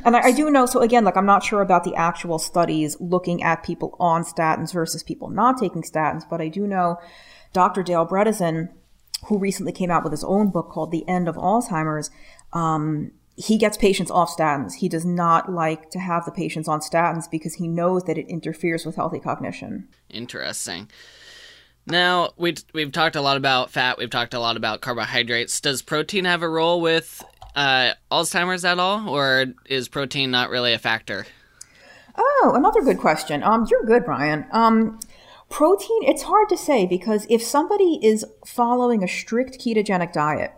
[0.06, 2.95] And I, I, do know, so again, like I'm not sure about the actual studies
[3.02, 6.97] looking at people on statins versus people not taking statins, but I do know
[7.52, 7.84] Dr.
[7.84, 8.70] Dale Bredesen,
[9.26, 12.09] who recently came out with his own book called The End of Alzheimer's,
[12.53, 14.76] um, he gets patients off statins.
[14.76, 18.28] He does not like to have the patients on statins because he knows that it
[18.28, 19.88] interferes with healthy cognition.
[20.09, 20.89] Interesting.
[21.88, 23.97] Now we we've talked a lot about fat.
[23.97, 25.59] We've talked a lot about carbohydrates.
[25.59, 27.24] Does protein have a role with
[27.55, 31.26] uh, Alzheimer's at all, or is protein not really a factor?
[32.17, 33.41] Oh, another good question.
[33.41, 34.45] Um, you're good, Brian.
[34.51, 34.99] Um,
[35.52, 36.04] protein.
[36.04, 40.54] It's hard to say because if somebody is following a strict ketogenic diet,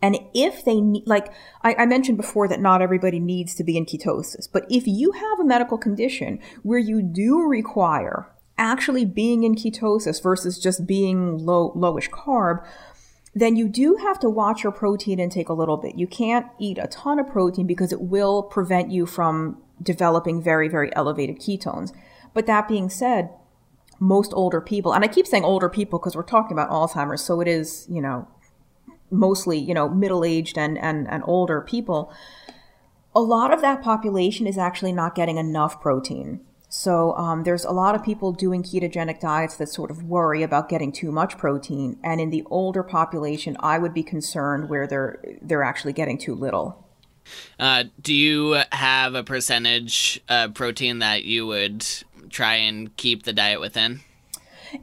[0.00, 3.76] and if they need, like I, I, mentioned before, that not everybody needs to be
[3.76, 8.28] in ketosis, but if you have a medical condition where you do require
[8.58, 12.66] actually being in ketosis versus just being low lowish carb,
[13.34, 15.94] then you do have to watch your protein intake a little bit.
[15.94, 20.68] You can't eat a ton of protein because it will prevent you from developing very,
[20.68, 21.92] very elevated ketones.
[22.34, 23.30] But that being said,
[24.02, 27.40] most older people, and I keep saying older people because we're talking about Alzheimer's, so
[27.40, 28.26] it is, you know,
[29.10, 32.12] mostly, you know, middle aged and, and, and older people.
[33.14, 36.40] A lot of that population is actually not getting enough protein.
[36.68, 40.68] So um, there's a lot of people doing ketogenic diets that sort of worry about
[40.68, 45.22] getting too much protein, and in the older population, I would be concerned where they're
[45.42, 46.88] they're actually getting too little.
[47.58, 51.86] Uh, do you have a percentage uh, protein that you would
[52.30, 54.00] try and keep the diet within?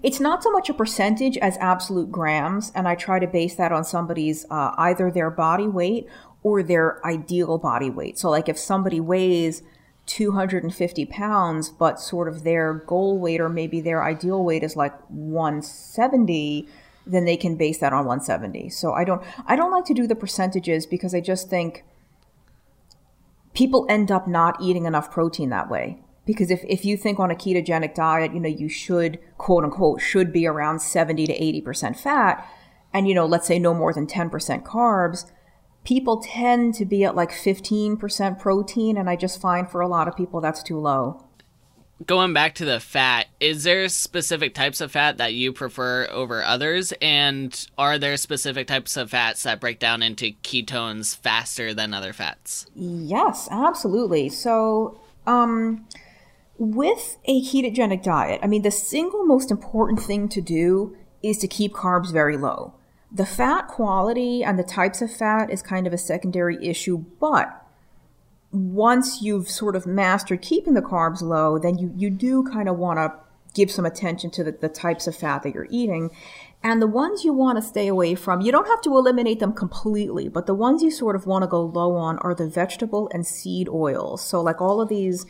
[0.03, 3.71] It's not so much a percentage as absolute grams, and I try to base that
[3.71, 6.07] on somebody's uh, either their body weight
[6.43, 8.17] or their ideal body weight.
[8.19, 9.63] So, like if somebody weighs
[10.05, 14.93] 250 pounds, but sort of their goal weight or maybe their ideal weight is like
[15.09, 16.67] 170,
[17.05, 18.69] then they can base that on 170.
[18.69, 21.83] So I don't I don't like to do the percentages because I just think
[23.53, 26.01] people end up not eating enough protein that way.
[26.25, 29.99] Because if, if you think on a ketogenic diet, you know, you should quote unquote
[30.01, 32.47] should be around 70 to 80% fat
[32.93, 35.31] and you know, let's say no more than 10% carbs,
[35.83, 40.07] people tend to be at like 15% protein, and I just find for a lot
[40.07, 41.25] of people that's too low.
[42.05, 46.41] Going back to the fat, is there specific types of fat that you prefer over
[46.41, 46.93] others?
[47.01, 52.13] And are there specific types of fats that break down into ketones faster than other
[52.13, 52.67] fats?
[52.73, 54.29] Yes, absolutely.
[54.29, 55.85] So, um,
[56.57, 61.47] with a ketogenic diet, I mean, the single most important thing to do is to
[61.47, 62.73] keep carbs very low.
[63.11, 67.58] The fat quality and the types of fat is kind of a secondary issue, but
[68.51, 72.77] once you've sort of mastered keeping the carbs low, then you, you do kind of
[72.77, 73.13] want to
[73.53, 76.09] give some attention to the, the types of fat that you're eating.
[76.61, 79.53] And the ones you want to stay away from, you don't have to eliminate them
[79.53, 83.09] completely, but the ones you sort of want to go low on are the vegetable
[83.13, 84.25] and seed oils.
[84.25, 85.25] So, like all of these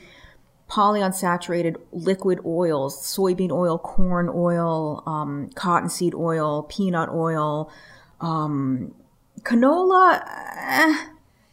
[0.70, 7.72] polyunsaturated liquid oils, soybean oil, corn oil, um, cottonseed oil, peanut oil,
[8.22, 8.94] um,
[9.42, 10.24] canola.
[10.56, 11.06] Eh,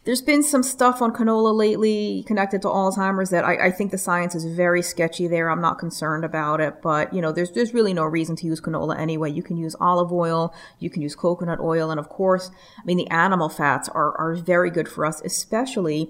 [0.07, 3.97] there's been some stuff on canola lately connected to Alzheimer's that I, I, think the
[3.97, 5.49] science is very sketchy there.
[5.49, 8.61] I'm not concerned about it, but you know, there's there's really no reason to use
[8.61, 9.29] canola anyway.
[9.29, 12.95] You can use olive oil, you can use coconut oil, and of course, I mean
[12.95, 16.09] the animal fats are are very good for us, especially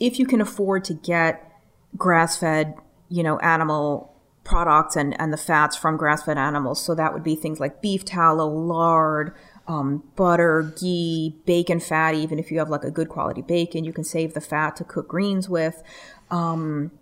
[0.00, 1.60] if you can afford to get
[1.94, 2.74] grass fed,
[3.10, 4.14] you know, animal
[4.44, 6.82] products and, and the fats from grass fed animals.
[6.82, 9.34] So that would be things like beef tallow, lard,
[9.68, 12.14] um, butter, ghee, bacon fat.
[12.14, 14.84] Even if you have like a good quality bacon, you can save the fat to
[14.84, 15.82] cook greens with.
[16.30, 16.92] Um,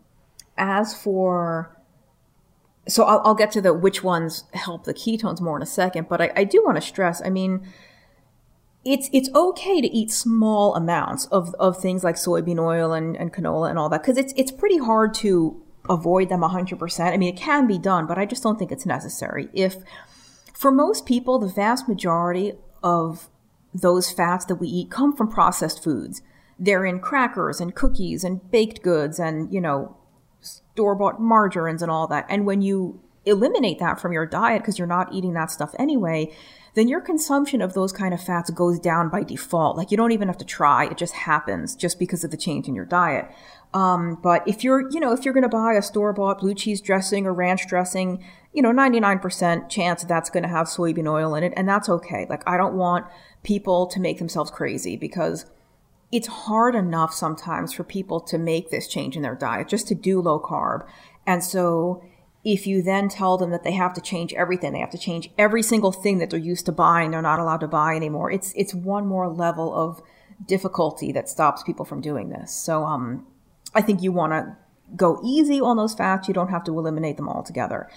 [0.57, 1.75] as for
[2.87, 6.09] so I'll, I'll, get to the which ones help the ketones more in a second,
[6.09, 7.23] but I, I do want to stress.
[7.25, 7.67] I mean,
[8.85, 13.33] it's it's okay to eat small amounts of, of things like soybean oil and, and
[13.33, 17.13] canola and all that because it's it's pretty hard to avoid them 100%.
[17.13, 19.49] I mean, it can be done, but I just don't think it's necessary.
[19.53, 19.77] If
[20.55, 23.29] for most people, the vast majority of
[23.75, 26.23] those fats that we eat come from processed foods.
[26.59, 29.97] they're in crackers and cookies and baked goods and, you know,
[30.41, 32.27] store bought margarines and all that.
[32.29, 36.33] And when you eliminate that from your diet because you're not eating that stuff anyway,
[36.75, 39.77] then your consumption of those kind of fats goes down by default.
[39.77, 40.87] Like you don't even have to try.
[40.87, 43.31] It just happens just because of the change in your diet.
[43.75, 46.55] Um, but if you're, you know, if you're going to buy a store bought blue
[46.55, 51.35] cheese dressing or ranch dressing, you know, 99% chance that's going to have soybean oil
[51.35, 51.53] in it.
[51.57, 52.25] And that's okay.
[52.31, 53.07] Like I don't want
[53.43, 55.47] people to make themselves crazy because
[56.13, 59.97] it's hard enough sometimes for people to make this change in their diet, just to
[59.97, 60.87] do low carb.
[61.27, 62.05] And so
[62.45, 65.31] if you then tell them that they have to change everything, they have to change
[65.37, 68.31] every single thing that they're used to buying, they're not allowed to buy anymore.
[68.31, 70.01] It's it's one more level of
[70.47, 72.55] difficulty that stops people from doing this.
[72.55, 73.27] So um
[73.75, 74.57] I think you want to
[74.97, 76.29] go easy on those fats.
[76.29, 77.91] You don't have to eliminate them altogether.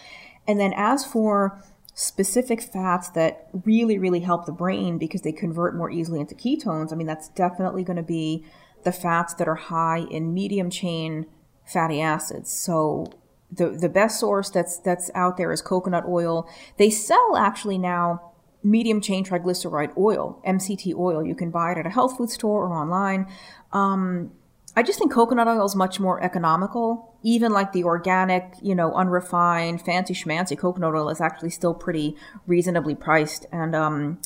[0.47, 1.61] And then as for
[1.93, 6.91] specific fats that really, really help the brain because they convert more easily into ketones,
[6.91, 8.45] I mean, that's definitely going to be
[8.83, 11.25] the fats that are high in medium chain
[11.65, 12.51] fatty acids.
[12.51, 13.07] So
[13.51, 16.49] the, the best source that's, that's out there is coconut oil.
[16.77, 21.25] They sell actually now medium chain triglyceride oil, MCT oil.
[21.25, 23.27] You can buy it at a health food store or online.
[23.73, 24.31] Um,
[24.77, 27.15] I just think coconut oil is much more economical.
[27.23, 32.15] Even like the organic, you know, unrefined, fancy schmancy coconut oil is actually still pretty
[32.45, 33.47] reasonably priced.
[33.51, 34.21] And um,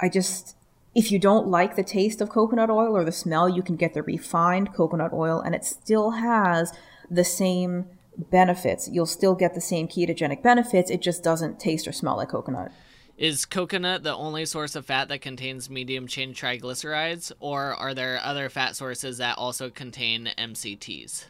[0.00, 0.56] I just,
[0.96, 3.94] if you don't like the taste of coconut oil or the smell, you can get
[3.94, 6.72] the refined coconut oil, and it still has
[7.08, 7.86] the same
[8.16, 8.88] benefits.
[8.88, 10.90] You'll still get the same ketogenic benefits.
[10.90, 12.72] It just doesn't taste or smell like coconut.
[13.16, 18.20] Is coconut the only source of fat that contains medium chain triglycerides, or are there
[18.20, 21.26] other fat sources that also contain MCTs?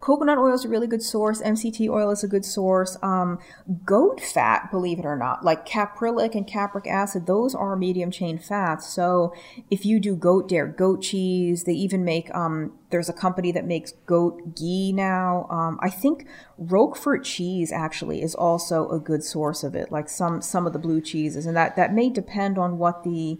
[0.00, 1.42] Coconut oil is a really good source.
[1.42, 2.96] MCT oil is a good source.
[3.02, 3.38] Um,
[3.84, 8.38] goat fat, believe it or not, like caprylic and capric acid, those are medium chain
[8.38, 8.88] fats.
[8.88, 9.34] So
[9.70, 13.66] if you do goat dairy, goat cheese, they even make, um, there's a company that
[13.66, 15.46] makes goat ghee now.
[15.50, 16.26] Um, I think
[16.58, 20.78] Roquefort cheese actually is also a good source of it, like some, some of the
[20.78, 21.44] blue cheeses.
[21.44, 23.38] And that, that may depend on what the,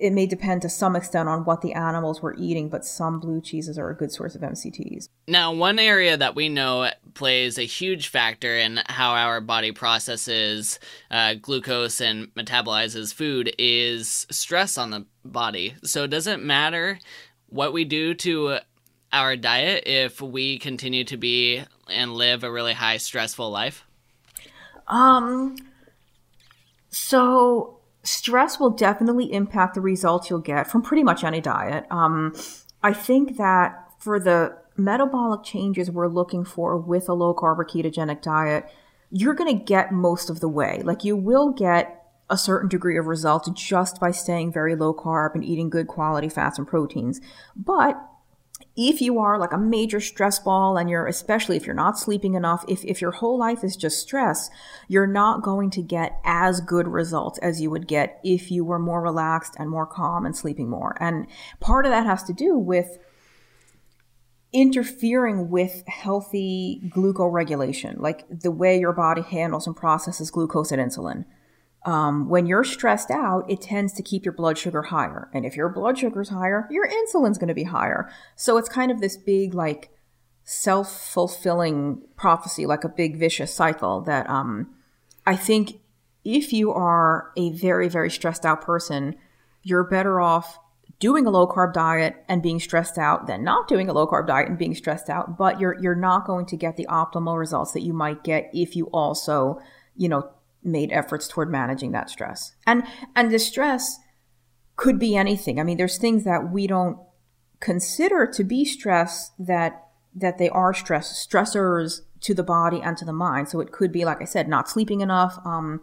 [0.00, 3.40] it may depend to some extent on what the animals were eating, but some blue
[3.40, 5.08] cheeses are a good source of MCTs.
[5.28, 10.78] Now, one area that we know plays a huge factor in how our body processes
[11.10, 15.74] uh, glucose and metabolizes food is stress on the body.
[15.84, 16.98] So, does it matter
[17.48, 18.58] what we do to
[19.12, 23.84] our diet if we continue to be and live a really high stressful life?
[24.86, 25.56] Um,
[26.90, 31.86] so stress will definitely impact the results you'll get from pretty much any diet.
[31.90, 32.34] Um,
[32.82, 37.64] I think that for the metabolic changes we're looking for with a low carb or
[37.64, 38.66] ketogenic diet,
[39.10, 40.80] you're going to get most of the way.
[40.84, 41.96] Like you will get
[42.30, 46.28] a certain degree of results just by staying very low carb and eating good quality
[46.28, 47.20] fats and proteins.
[47.56, 48.00] But
[48.88, 52.32] if you are like a major stress ball and you're especially if you're not sleeping
[52.32, 54.48] enough if, if your whole life is just stress
[54.88, 58.78] you're not going to get as good results as you would get if you were
[58.78, 60.96] more relaxed and more calm and sleeping more.
[61.00, 61.26] And
[61.60, 62.98] part of that has to do with
[64.52, 71.24] interfering with healthy glucoregulation like the way your body handles and processes glucose and insulin
[71.84, 75.30] um, when you're stressed out, it tends to keep your blood sugar higher.
[75.32, 78.10] And if your blood sugar's higher, your insulin's going to be higher.
[78.36, 79.90] So it's kind of this big, like,
[80.44, 84.74] self fulfilling prophecy, like a big vicious cycle that um,
[85.26, 85.80] I think
[86.24, 89.16] if you are a very, very stressed out person,
[89.62, 90.58] you're better off
[90.98, 94.26] doing a low carb diet and being stressed out than not doing a low carb
[94.26, 95.38] diet and being stressed out.
[95.38, 98.76] But you're, you're not going to get the optimal results that you might get if
[98.76, 99.60] you also,
[99.96, 100.30] you know,
[100.62, 102.54] made efforts toward managing that stress.
[102.66, 102.84] And
[103.16, 103.98] and the stress
[104.76, 105.60] could be anything.
[105.60, 106.98] I mean, there's things that we don't
[107.60, 109.84] consider to be stress that
[110.14, 113.48] that they are stress stressors to the body and to the mind.
[113.48, 115.80] So it could be, like I said, not sleeping enough, um,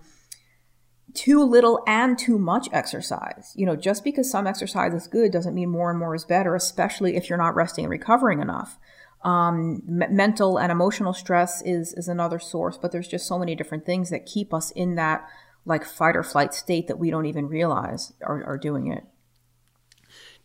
[1.14, 3.54] too little and too much exercise.
[3.56, 6.56] You know, just because some exercise is good doesn't mean more and more is better,
[6.56, 8.78] especially if you're not resting and recovering enough.
[9.24, 13.56] Um, m- mental and emotional stress is is another source, but there's just so many
[13.56, 15.28] different things that keep us in that
[15.66, 19.04] like fight or flight state that we don't even realize are, are doing it.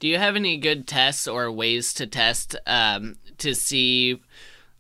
[0.01, 4.21] Do you have any good tests or ways to test um, to see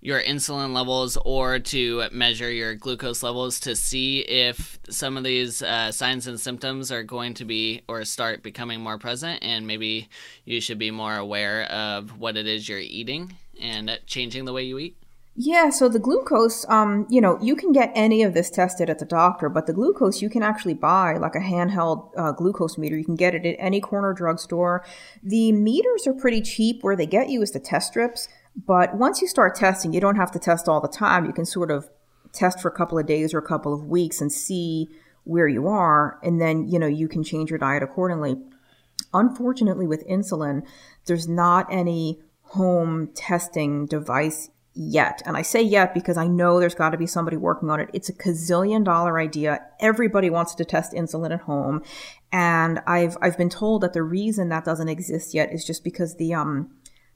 [0.01, 5.63] your insulin levels or to measure your glucose levels to see if some of these
[5.63, 10.09] uh, signs and symptoms are going to be or start becoming more present and maybe
[10.45, 13.33] you should be more aware of what it is you're eating
[13.63, 14.97] and changing the way you eat?
[15.35, 18.99] Yeah, so the glucose, um, you know, you can get any of this tested at
[18.99, 22.99] the doctor, but the glucose you can actually buy like a handheld uh, glucose meter.
[22.99, 24.85] You can get it at any corner drugstore.
[25.23, 26.83] The meters are pretty cheap.
[26.83, 28.29] Where they get you is the test strips.
[28.55, 31.25] But once you start testing, you don't have to test all the time.
[31.25, 31.89] You can sort of
[32.33, 34.89] test for a couple of days or a couple of weeks and see
[35.25, 38.37] where you are, and then you know you can change your diet accordingly.
[39.15, 40.67] Unfortunately, with insulin,
[41.07, 42.21] there's not any
[42.53, 45.23] home testing device yet.
[45.25, 47.89] And I say yet because I know there's got to be somebody working on it.
[47.95, 49.61] It's a gazillion dollar idea.
[49.81, 51.83] Everybody wants to test insulin at home.
[52.31, 56.17] And I've I've been told that the reason that doesn't exist yet is just because
[56.17, 56.71] the um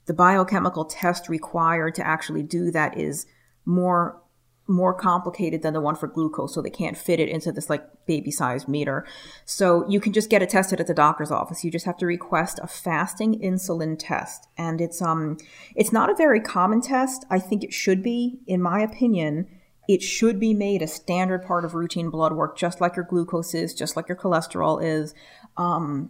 [0.07, 3.27] the biochemical test required to actually do that is
[3.63, 4.19] more
[4.67, 7.83] more complicated than the one for glucose, so they can't fit it into this like
[8.05, 9.05] baby sized meter.
[9.45, 11.63] So you can just get it tested at the doctor's office.
[11.63, 14.47] You just have to request a fasting insulin test.
[14.57, 15.37] And it's um
[15.75, 17.25] it's not a very common test.
[17.29, 19.47] I think it should be, in my opinion.
[19.87, 23.53] It should be made a standard part of routine blood work, just like your glucose
[23.53, 25.13] is, just like your cholesterol is.
[25.55, 26.09] Um,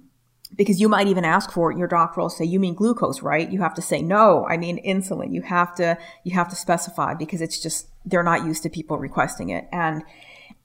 [0.56, 3.52] because you might even ask for it your doctor will say you mean glucose right?
[3.52, 4.46] You have to say no.
[4.48, 5.34] I mean insulin.
[5.34, 8.98] You have to you have to specify because it's just they're not used to people
[8.98, 9.68] requesting it.
[9.72, 10.04] And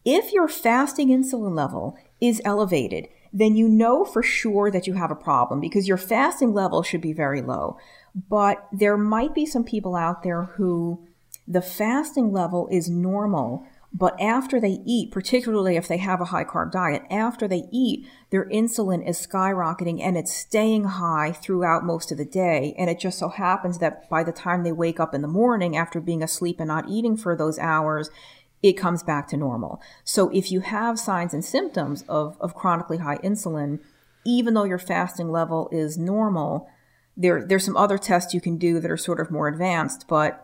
[0.04, 5.10] if your fasting insulin level is elevated then you know for sure that you have
[5.10, 7.78] a problem because your fasting level should be very low.
[8.28, 11.06] But there might be some people out there who
[11.48, 16.44] the fasting level is normal but after they eat, particularly if they have a high
[16.44, 22.10] carb diet, after they eat, their insulin is skyrocketing and it's staying high throughout most
[22.10, 22.74] of the day.
[22.78, 25.76] And it just so happens that by the time they wake up in the morning
[25.76, 28.08] after being asleep and not eating for those hours,
[28.62, 29.82] it comes back to normal.
[30.04, 33.80] So if you have signs and symptoms of, of chronically high insulin,
[34.24, 36.68] even though your fasting level is normal,
[37.14, 40.41] there, there's some other tests you can do that are sort of more advanced, but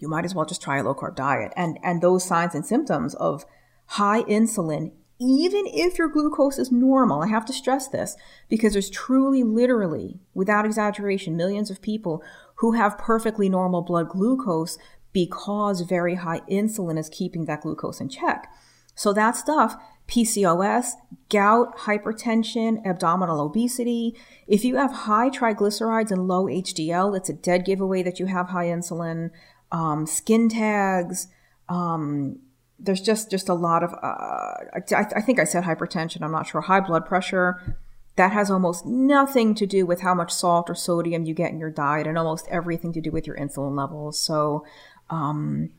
[0.00, 1.52] you might as well just try a low carb diet.
[1.56, 3.44] And, and those signs and symptoms of
[3.86, 8.16] high insulin, even if your glucose is normal, I have to stress this
[8.48, 12.22] because there's truly, literally, without exaggeration, millions of people
[12.56, 14.78] who have perfectly normal blood glucose
[15.12, 18.50] because very high insulin is keeping that glucose in check.
[18.94, 19.76] So that stuff,
[20.08, 20.92] PCOS,
[21.28, 24.16] gout, hypertension, abdominal obesity.
[24.46, 28.48] If you have high triglycerides and low HDL, it's a dead giveaway that you have
[28.48, 29.30] high insulin
[29.72, 31.28] um, skin tags.
[31.68, 32.40] Um,
[32.78, 33.92] there's just just a lot of.
[33.94, 36.22] Uh, I, I think I said hypertension.
[36.22, 36.62] I'm not sure.
[36.62, 37.76] High blood pressure.
[38.16, 41.58] That has almost nothing to do with how much salt or sodium you get in
[41.58, 44.18] your diet, and almost everything to do with your insulin levels.
[44.18, 44.64] So,
[45.08, 45.70] um,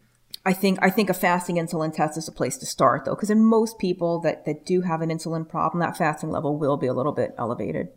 [0.45, 3.29] I think I think a fasting insulin test is a place to start, though, because
[3.29, 6.87] in most people that that do have an insulin problem, that fasting level will be
[6.87, 7.89] a little bit elevated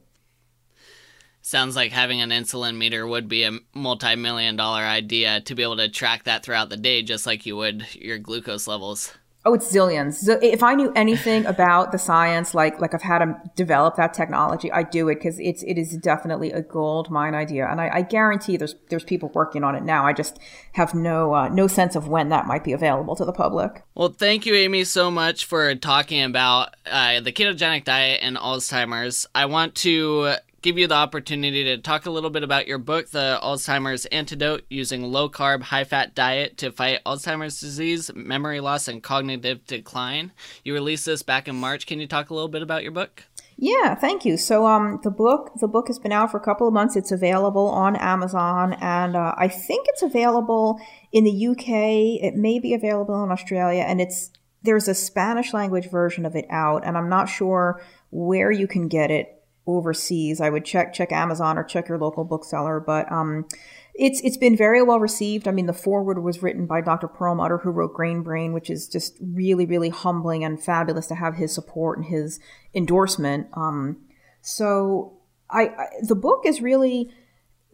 [1.45, 5.77] sounds like having an insulin meter would be a multi-million dollar idea to be able
[5.77, 9.13] to track that throughout the day just like you would your glucose levels.
[9.47, 10.15] Oh it's zillions.
[10.15, 14.15] So if i knew anything about the science like like i've had to develop that
[14.15, 17.69] technology i do it because it's it is definitely a gold mine idea.
[17.71, 20.07] And I, I, guarantee there's there's people working on it now.
[20.07, 20.39] I just
[20.73, 23.83] have no uh, no sense of when that might be available to the public.
[23.95, 29.27] Well thank you amy so much for talking about uh, the ketogenic diet and alzheimer's.
[29.35, 33.11] I want to give you the opportunity to talk a little bit about your book,
[33.11, 38.89] The Alzheimer's Antidote Using Low Carb, High Fat Diet to Fight Alzheimer's Disease, Memory Loss,
[38.89, 40.33] and Cognitive Decline.
[40.65, 41.87] You released this back in March.
[41.87, 43.25] Can you talk a little bit about your book?
[43.59, 44.39] Yeah, thank you.
[44.39, 46.97] So, um, the book the book has been out for a couple of months.
[46.97, 50.81] It's available on Amazon, and uh, I think it's available
[51.13, 52.25] in the UK.
[52.25, 54.31] It may be available in Australia, and it's
[54.63, 58.89] there's a Spanish language version of it out, and I'm not sure where you can
[58.89, 59.34] get it
[59.67, 60.41] overseas.
[60.41, 63.47] I would check check Amazon or check your local bookseller, but um,
[63.95, 65.47] it's it's been very well received.
[65.47, 67.09] I mean, the foreword was written by Dr.
[67.09, 71.37] Perlmutter, who wrote Grain Brain, which is just really really humbling and fabulous to have
[71.37, 72.41] his support and his
[72.75, 73.49] endorsement.
[73.55, 73.99] Um,
[74.43, 75.19] so
[75.51, 77.11] I, I the book is really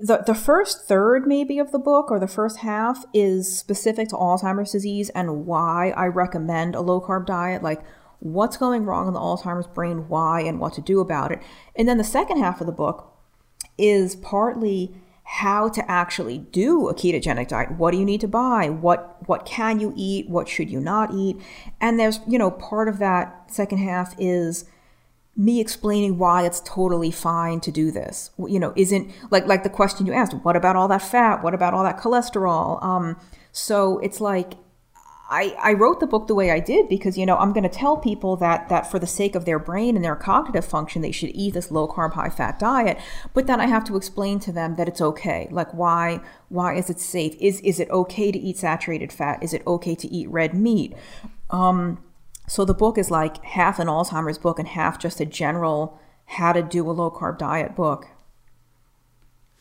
[0.01, 4.17] the, the first third maybe of the book or the first half is specific to
[4.17, 7.63] Alzheimer's disease and why I recommend a low carb diet.
[7.63, 7.83] Like
[8.21, 11.43] what's going wrong in the Alzheimer's brain, why, and what to do about it.
[11.75, 13.13] And then the second half of the book
[13.77, 14.95] is partly
[15.25, 17.73] how to actually do a ketogenic diet.
[17.73, 18.69] What do you need to buy?
[18.69, 20.29] What what can you eat?
[20.29, 21.37] What should you not eat?
[21.81, 24.65] And there's, you know, part of that second half is
[25.37, 28.31] me explaining why it's totally fine to do this.
[28.39, 31.45] You know, isn't like like the question you asked, what about all that fat?
[31.45, 32.83] What about all that cholesterol?
[32.83, 33.17] Um,
[33.53, 34.55] so it's like
[35.31, 37.69] I, I wrote the book the way I did because you know I'm going to
[37.69, 41.13] tell people that that for the sake of their brain and their cognitive function they
[41.13, 42.99] should eat this low carb high fat diet.
[43.33, 45.47] But then I have to explain to them that it's okay.
[45.53, 47.37] Like why why is it safe?
[47.41, 49.41] Is is it okay to eat saturated fat?
[49.43, 50.95] Is it okay to eat red meat?
[51.49, 52.03] Um,
[52.49, 56.53] so the book is like half an Alzheimer's book and half just a general how
[56.53, 58.09] to do a low carb diet book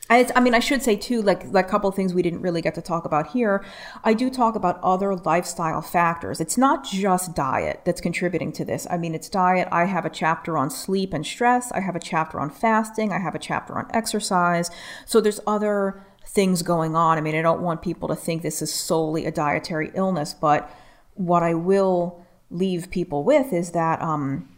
[0.10, 2.62] I, I mean, I should say too, like, like a couple things we didn't really
[2.62, 3.64] get to talk about here.
[4.04, 6.42] I do talk about other lifestyle factors.
[6.42, 8.88] It's not just diet that's contributing to this.
[8.90, 9.68] I mean, it's diet.
[9.72, 11.72] I have a chapter on sleep and stress.
[11.72, 13.14] I have a chapter on fasting.
[13.14, 14.72] I have a chapter on exercise.
[15.06, 17.18] So there's other things going on.
[17.18, 20.72] I mean, I don't want people to think this is solely a dietary illness, but
[21.14, 24.50] what I will leave people with is that um,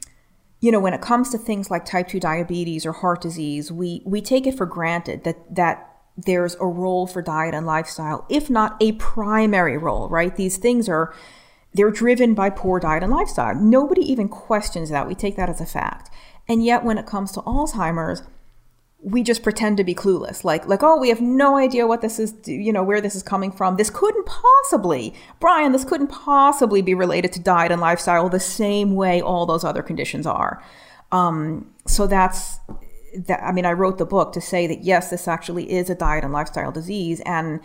[0.61, 4.01] you know, when it comes to things like type 2 diabetes or heart disease, we,
[4.05, 8.49] we take it for granted that, that there's a role for diet and lifestyle, if
[8.49, 10.35] not a primary role, right?
[10.35, 11.13] These things are,
[11.73, 13.55] they're driven by poor diet and lifestyle.
[13.55, 15.07] Nobody even questions that.
[15.07, 16.11] We take that as a fact.
[16.47, 18.23] And yet, when it comes to Alzheimer's,
[19.03, 20.43] we just pretend to be clueless.
[20.43, 23.23] Like like oh we have no idea what this is you know where this is
[23.23, 23.77] coming from.
[23.77, 28.95] This couldn't possibly brian this couldn't possibly be related to diet and lifestyle the same
[28.95, 30.63] way all those other conditions are.
[31.11, 32.59] Um, so that's
[33.27, 35.95] that i mean i wrote the book to say that yes this actually is a
[35.95, 37.21] diet and lifestyle disease.
[37.25, 37.59] And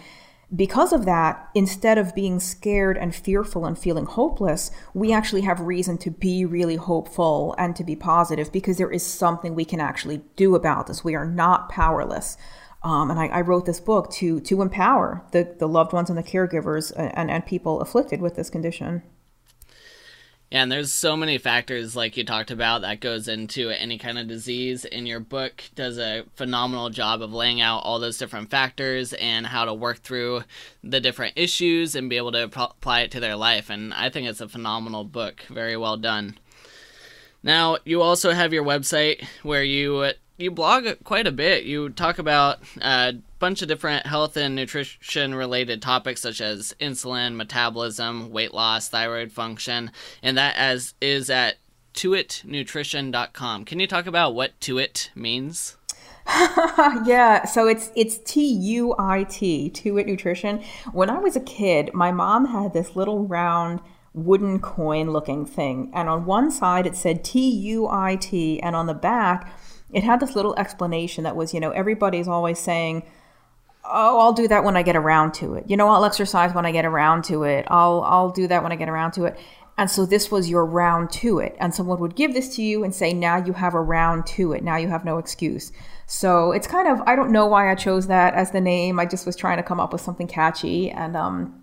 [0.55, 5.59] because of that, instead of being scared and fearful and feeling hopeless, we actually have
[5.61, 9.81] reason to be really hopeful and to be positive because there is something we can
[9.81, 11.03] actually do about this.
[11.03, 12.37] We are not powerless.
[12.85, 16.17] Um, and I, I, wrote this book to to empower the, the loved ones and
[16.17, 19.03] the caregivers and, and people afflicted with this condition.
[20.51, 24.17] Yeah, and there's so many factors like you talked about that goes into any kind
[24.17, 24.85] of disease.
[24.85, 29.47] And your book does a phenomenal job of laying out all those different factors and
[29.47, 30.45] how to work through
[30.85, 33.71] the different issues and be able to apply it to their life.
[33.71, 35.41] And I think it's a phenomenal book.
[35.49, 36.39] Very well done.
[37.43, 41.65] Now, you also have your website where you you blog quite a bit.
[41.65, 47.37] You talk about a bunch of different health and nutrition related topics such as insulin,
[47.37, 49.91] metabolism, weight loss, thyroid function,
[50.23, 51.57] and that as is at
[51.95, 53.65] tuitnutrition.com.
[53.65, 55.77] Can you talk about what tuit means?
[57.07, 60.63] yeah, so it's it's T U I T, Tuit Nutrition.
[60.93, 63.81] When I was a kid, my mom had this little round
[64.13, 68.75] wooden coin looking thing, and on one side it said T U I T, and
[68.75, 69.57] on the back
[69.97, 73.03] it had this little explanation that was, you know, everybody's always saying,
[73.83, 76.67] "Oh, I'll do that when I get around to it." You know, I'll exercise when
[76.67, 77.67] I get around to it.
[77.69, 79.39] I'll I'll do that when I get around to it.
[79.79, 81.57] And so this was your round to it.
[81.59, 84.53] And someone would give this to you and say, "Now you have a round to
[84.53, 84.63] it.
[84.63, 85.73] Now you have no excuse."
[86.05, 89.01] So it's kind of I don't know why I chose that as the name.
[89.01, 91.55] I just was trying to come up with something catchy and um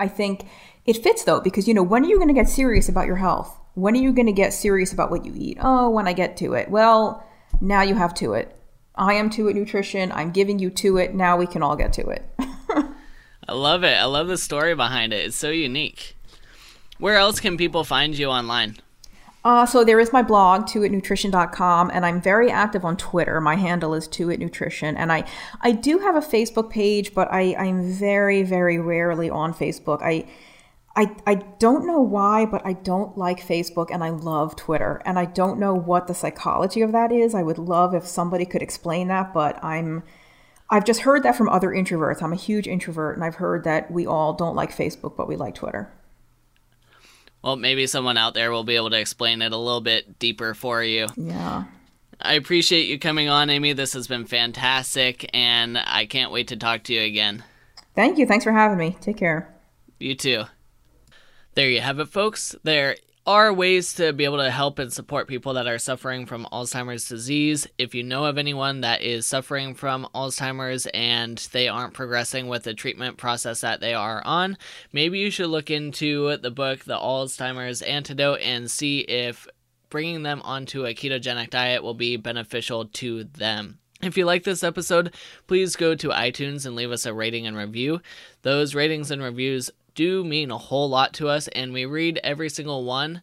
[0.00, 0.46] I think
[0.86, 3.16] it fits though because you know, when are you going to get serious about your
[3.16, 3.56] health?
[3.74, 5.58] When are you going to get serious about what you eat?
[5.60, 6.68] Oh, when I get to it.
[6.68, 7.25] Well,
[7.60, 8.56] now you have to it.
[8.94, 10.10] I am to it nutrition.
[10.12, 11.14] I'm giving you to it.
[11.14, 12.28] Now we can all get to it.
[13.48, 13.96] I love it.
[13.96, 15.26] I love the story behind it.
[15.26, 16.16] It's so unique.
[16.98, 18.76] Where else can people find you online?
[19.44, 23.40] Uh, so there is my blog, tuitnutrition.com, and I'm very active on Twitter.
[23.40, 25.22] My handle is tuitnutrition, and I,
[25.60, 30.02] I do have a Facebook page, but I, I'm very, very rarely on Facebook.
[30.02, 30.24] I
[30.96, 35.02] I, I don't know why, but I don't like Facebook and I love Twitter.
[35.04, 37.34] And I don't know what the psychology of that is.
[37.34, 40.02] I would love if somebody could explain that, but I'm
[40.70, 42.22] I've just heard that from other introverts.
[42.22, 45.36] I'm a huge introvert and I've heard that we all don't like Facebook, but we
[45.36, 45.92] like Twitter.
[47.44, 50.54] Well, maybe someone out there will be able to explain it a little bit deeper
[50.54, 51.06] for you.
[51.16, 51.64] Yeah.
[52.20, 53.74] I appreciate you coming on, Amy.
[53.74, 57.44] This has been fantastic, and I can't wait to talk to you again.
[57.94, 58.26] Thank you.
[58.26, 58.96] Thanks for having me.
[59.00, 59.54] Take care.
[60.00, 60.44] You too.
[61.56, 62.54] There you have it, folks.
[62.64, 62.96] There
[63.26, 67.08] are ways to be able to help and support people that are suffering from Alzheimer's
[67.08, 67.66] disease.
[67.78, 72.64] If you know of anyone that is suffering from Alzheimer's and they aren't progressing with
[72.64, 74.58] the treatment process that they are on,
[74.92, 79.48] maybe you should look into the book, The Alzheimer's Antidote, and see if
[79.88, 83.78] bringing them onto a ketogenic diet will be beneficial to them.
[84.02, 85.14] If you like this episode,
[85.46, 88.02] please go to iTunes and leave us a rating and review.
[88.42, 92.48] Those ratings and reviews do mean a whole lot to us, and we read every
[92.48, 93.22] single one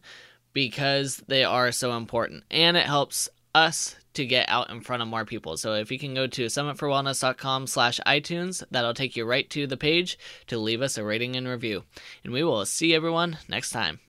[0.52, 2.44] because they are so important.
[2.50, 5.56] And it helps us to get out in front of more people.
[5.56, 9.76] So if you can go to summitforwellness.com slash iTunes, that'll take you right to the
[9.76, 10.18] page
[10.48, 11.84] to leave us a rating and review.
[12.22, 14.00] And we will see everyone next time.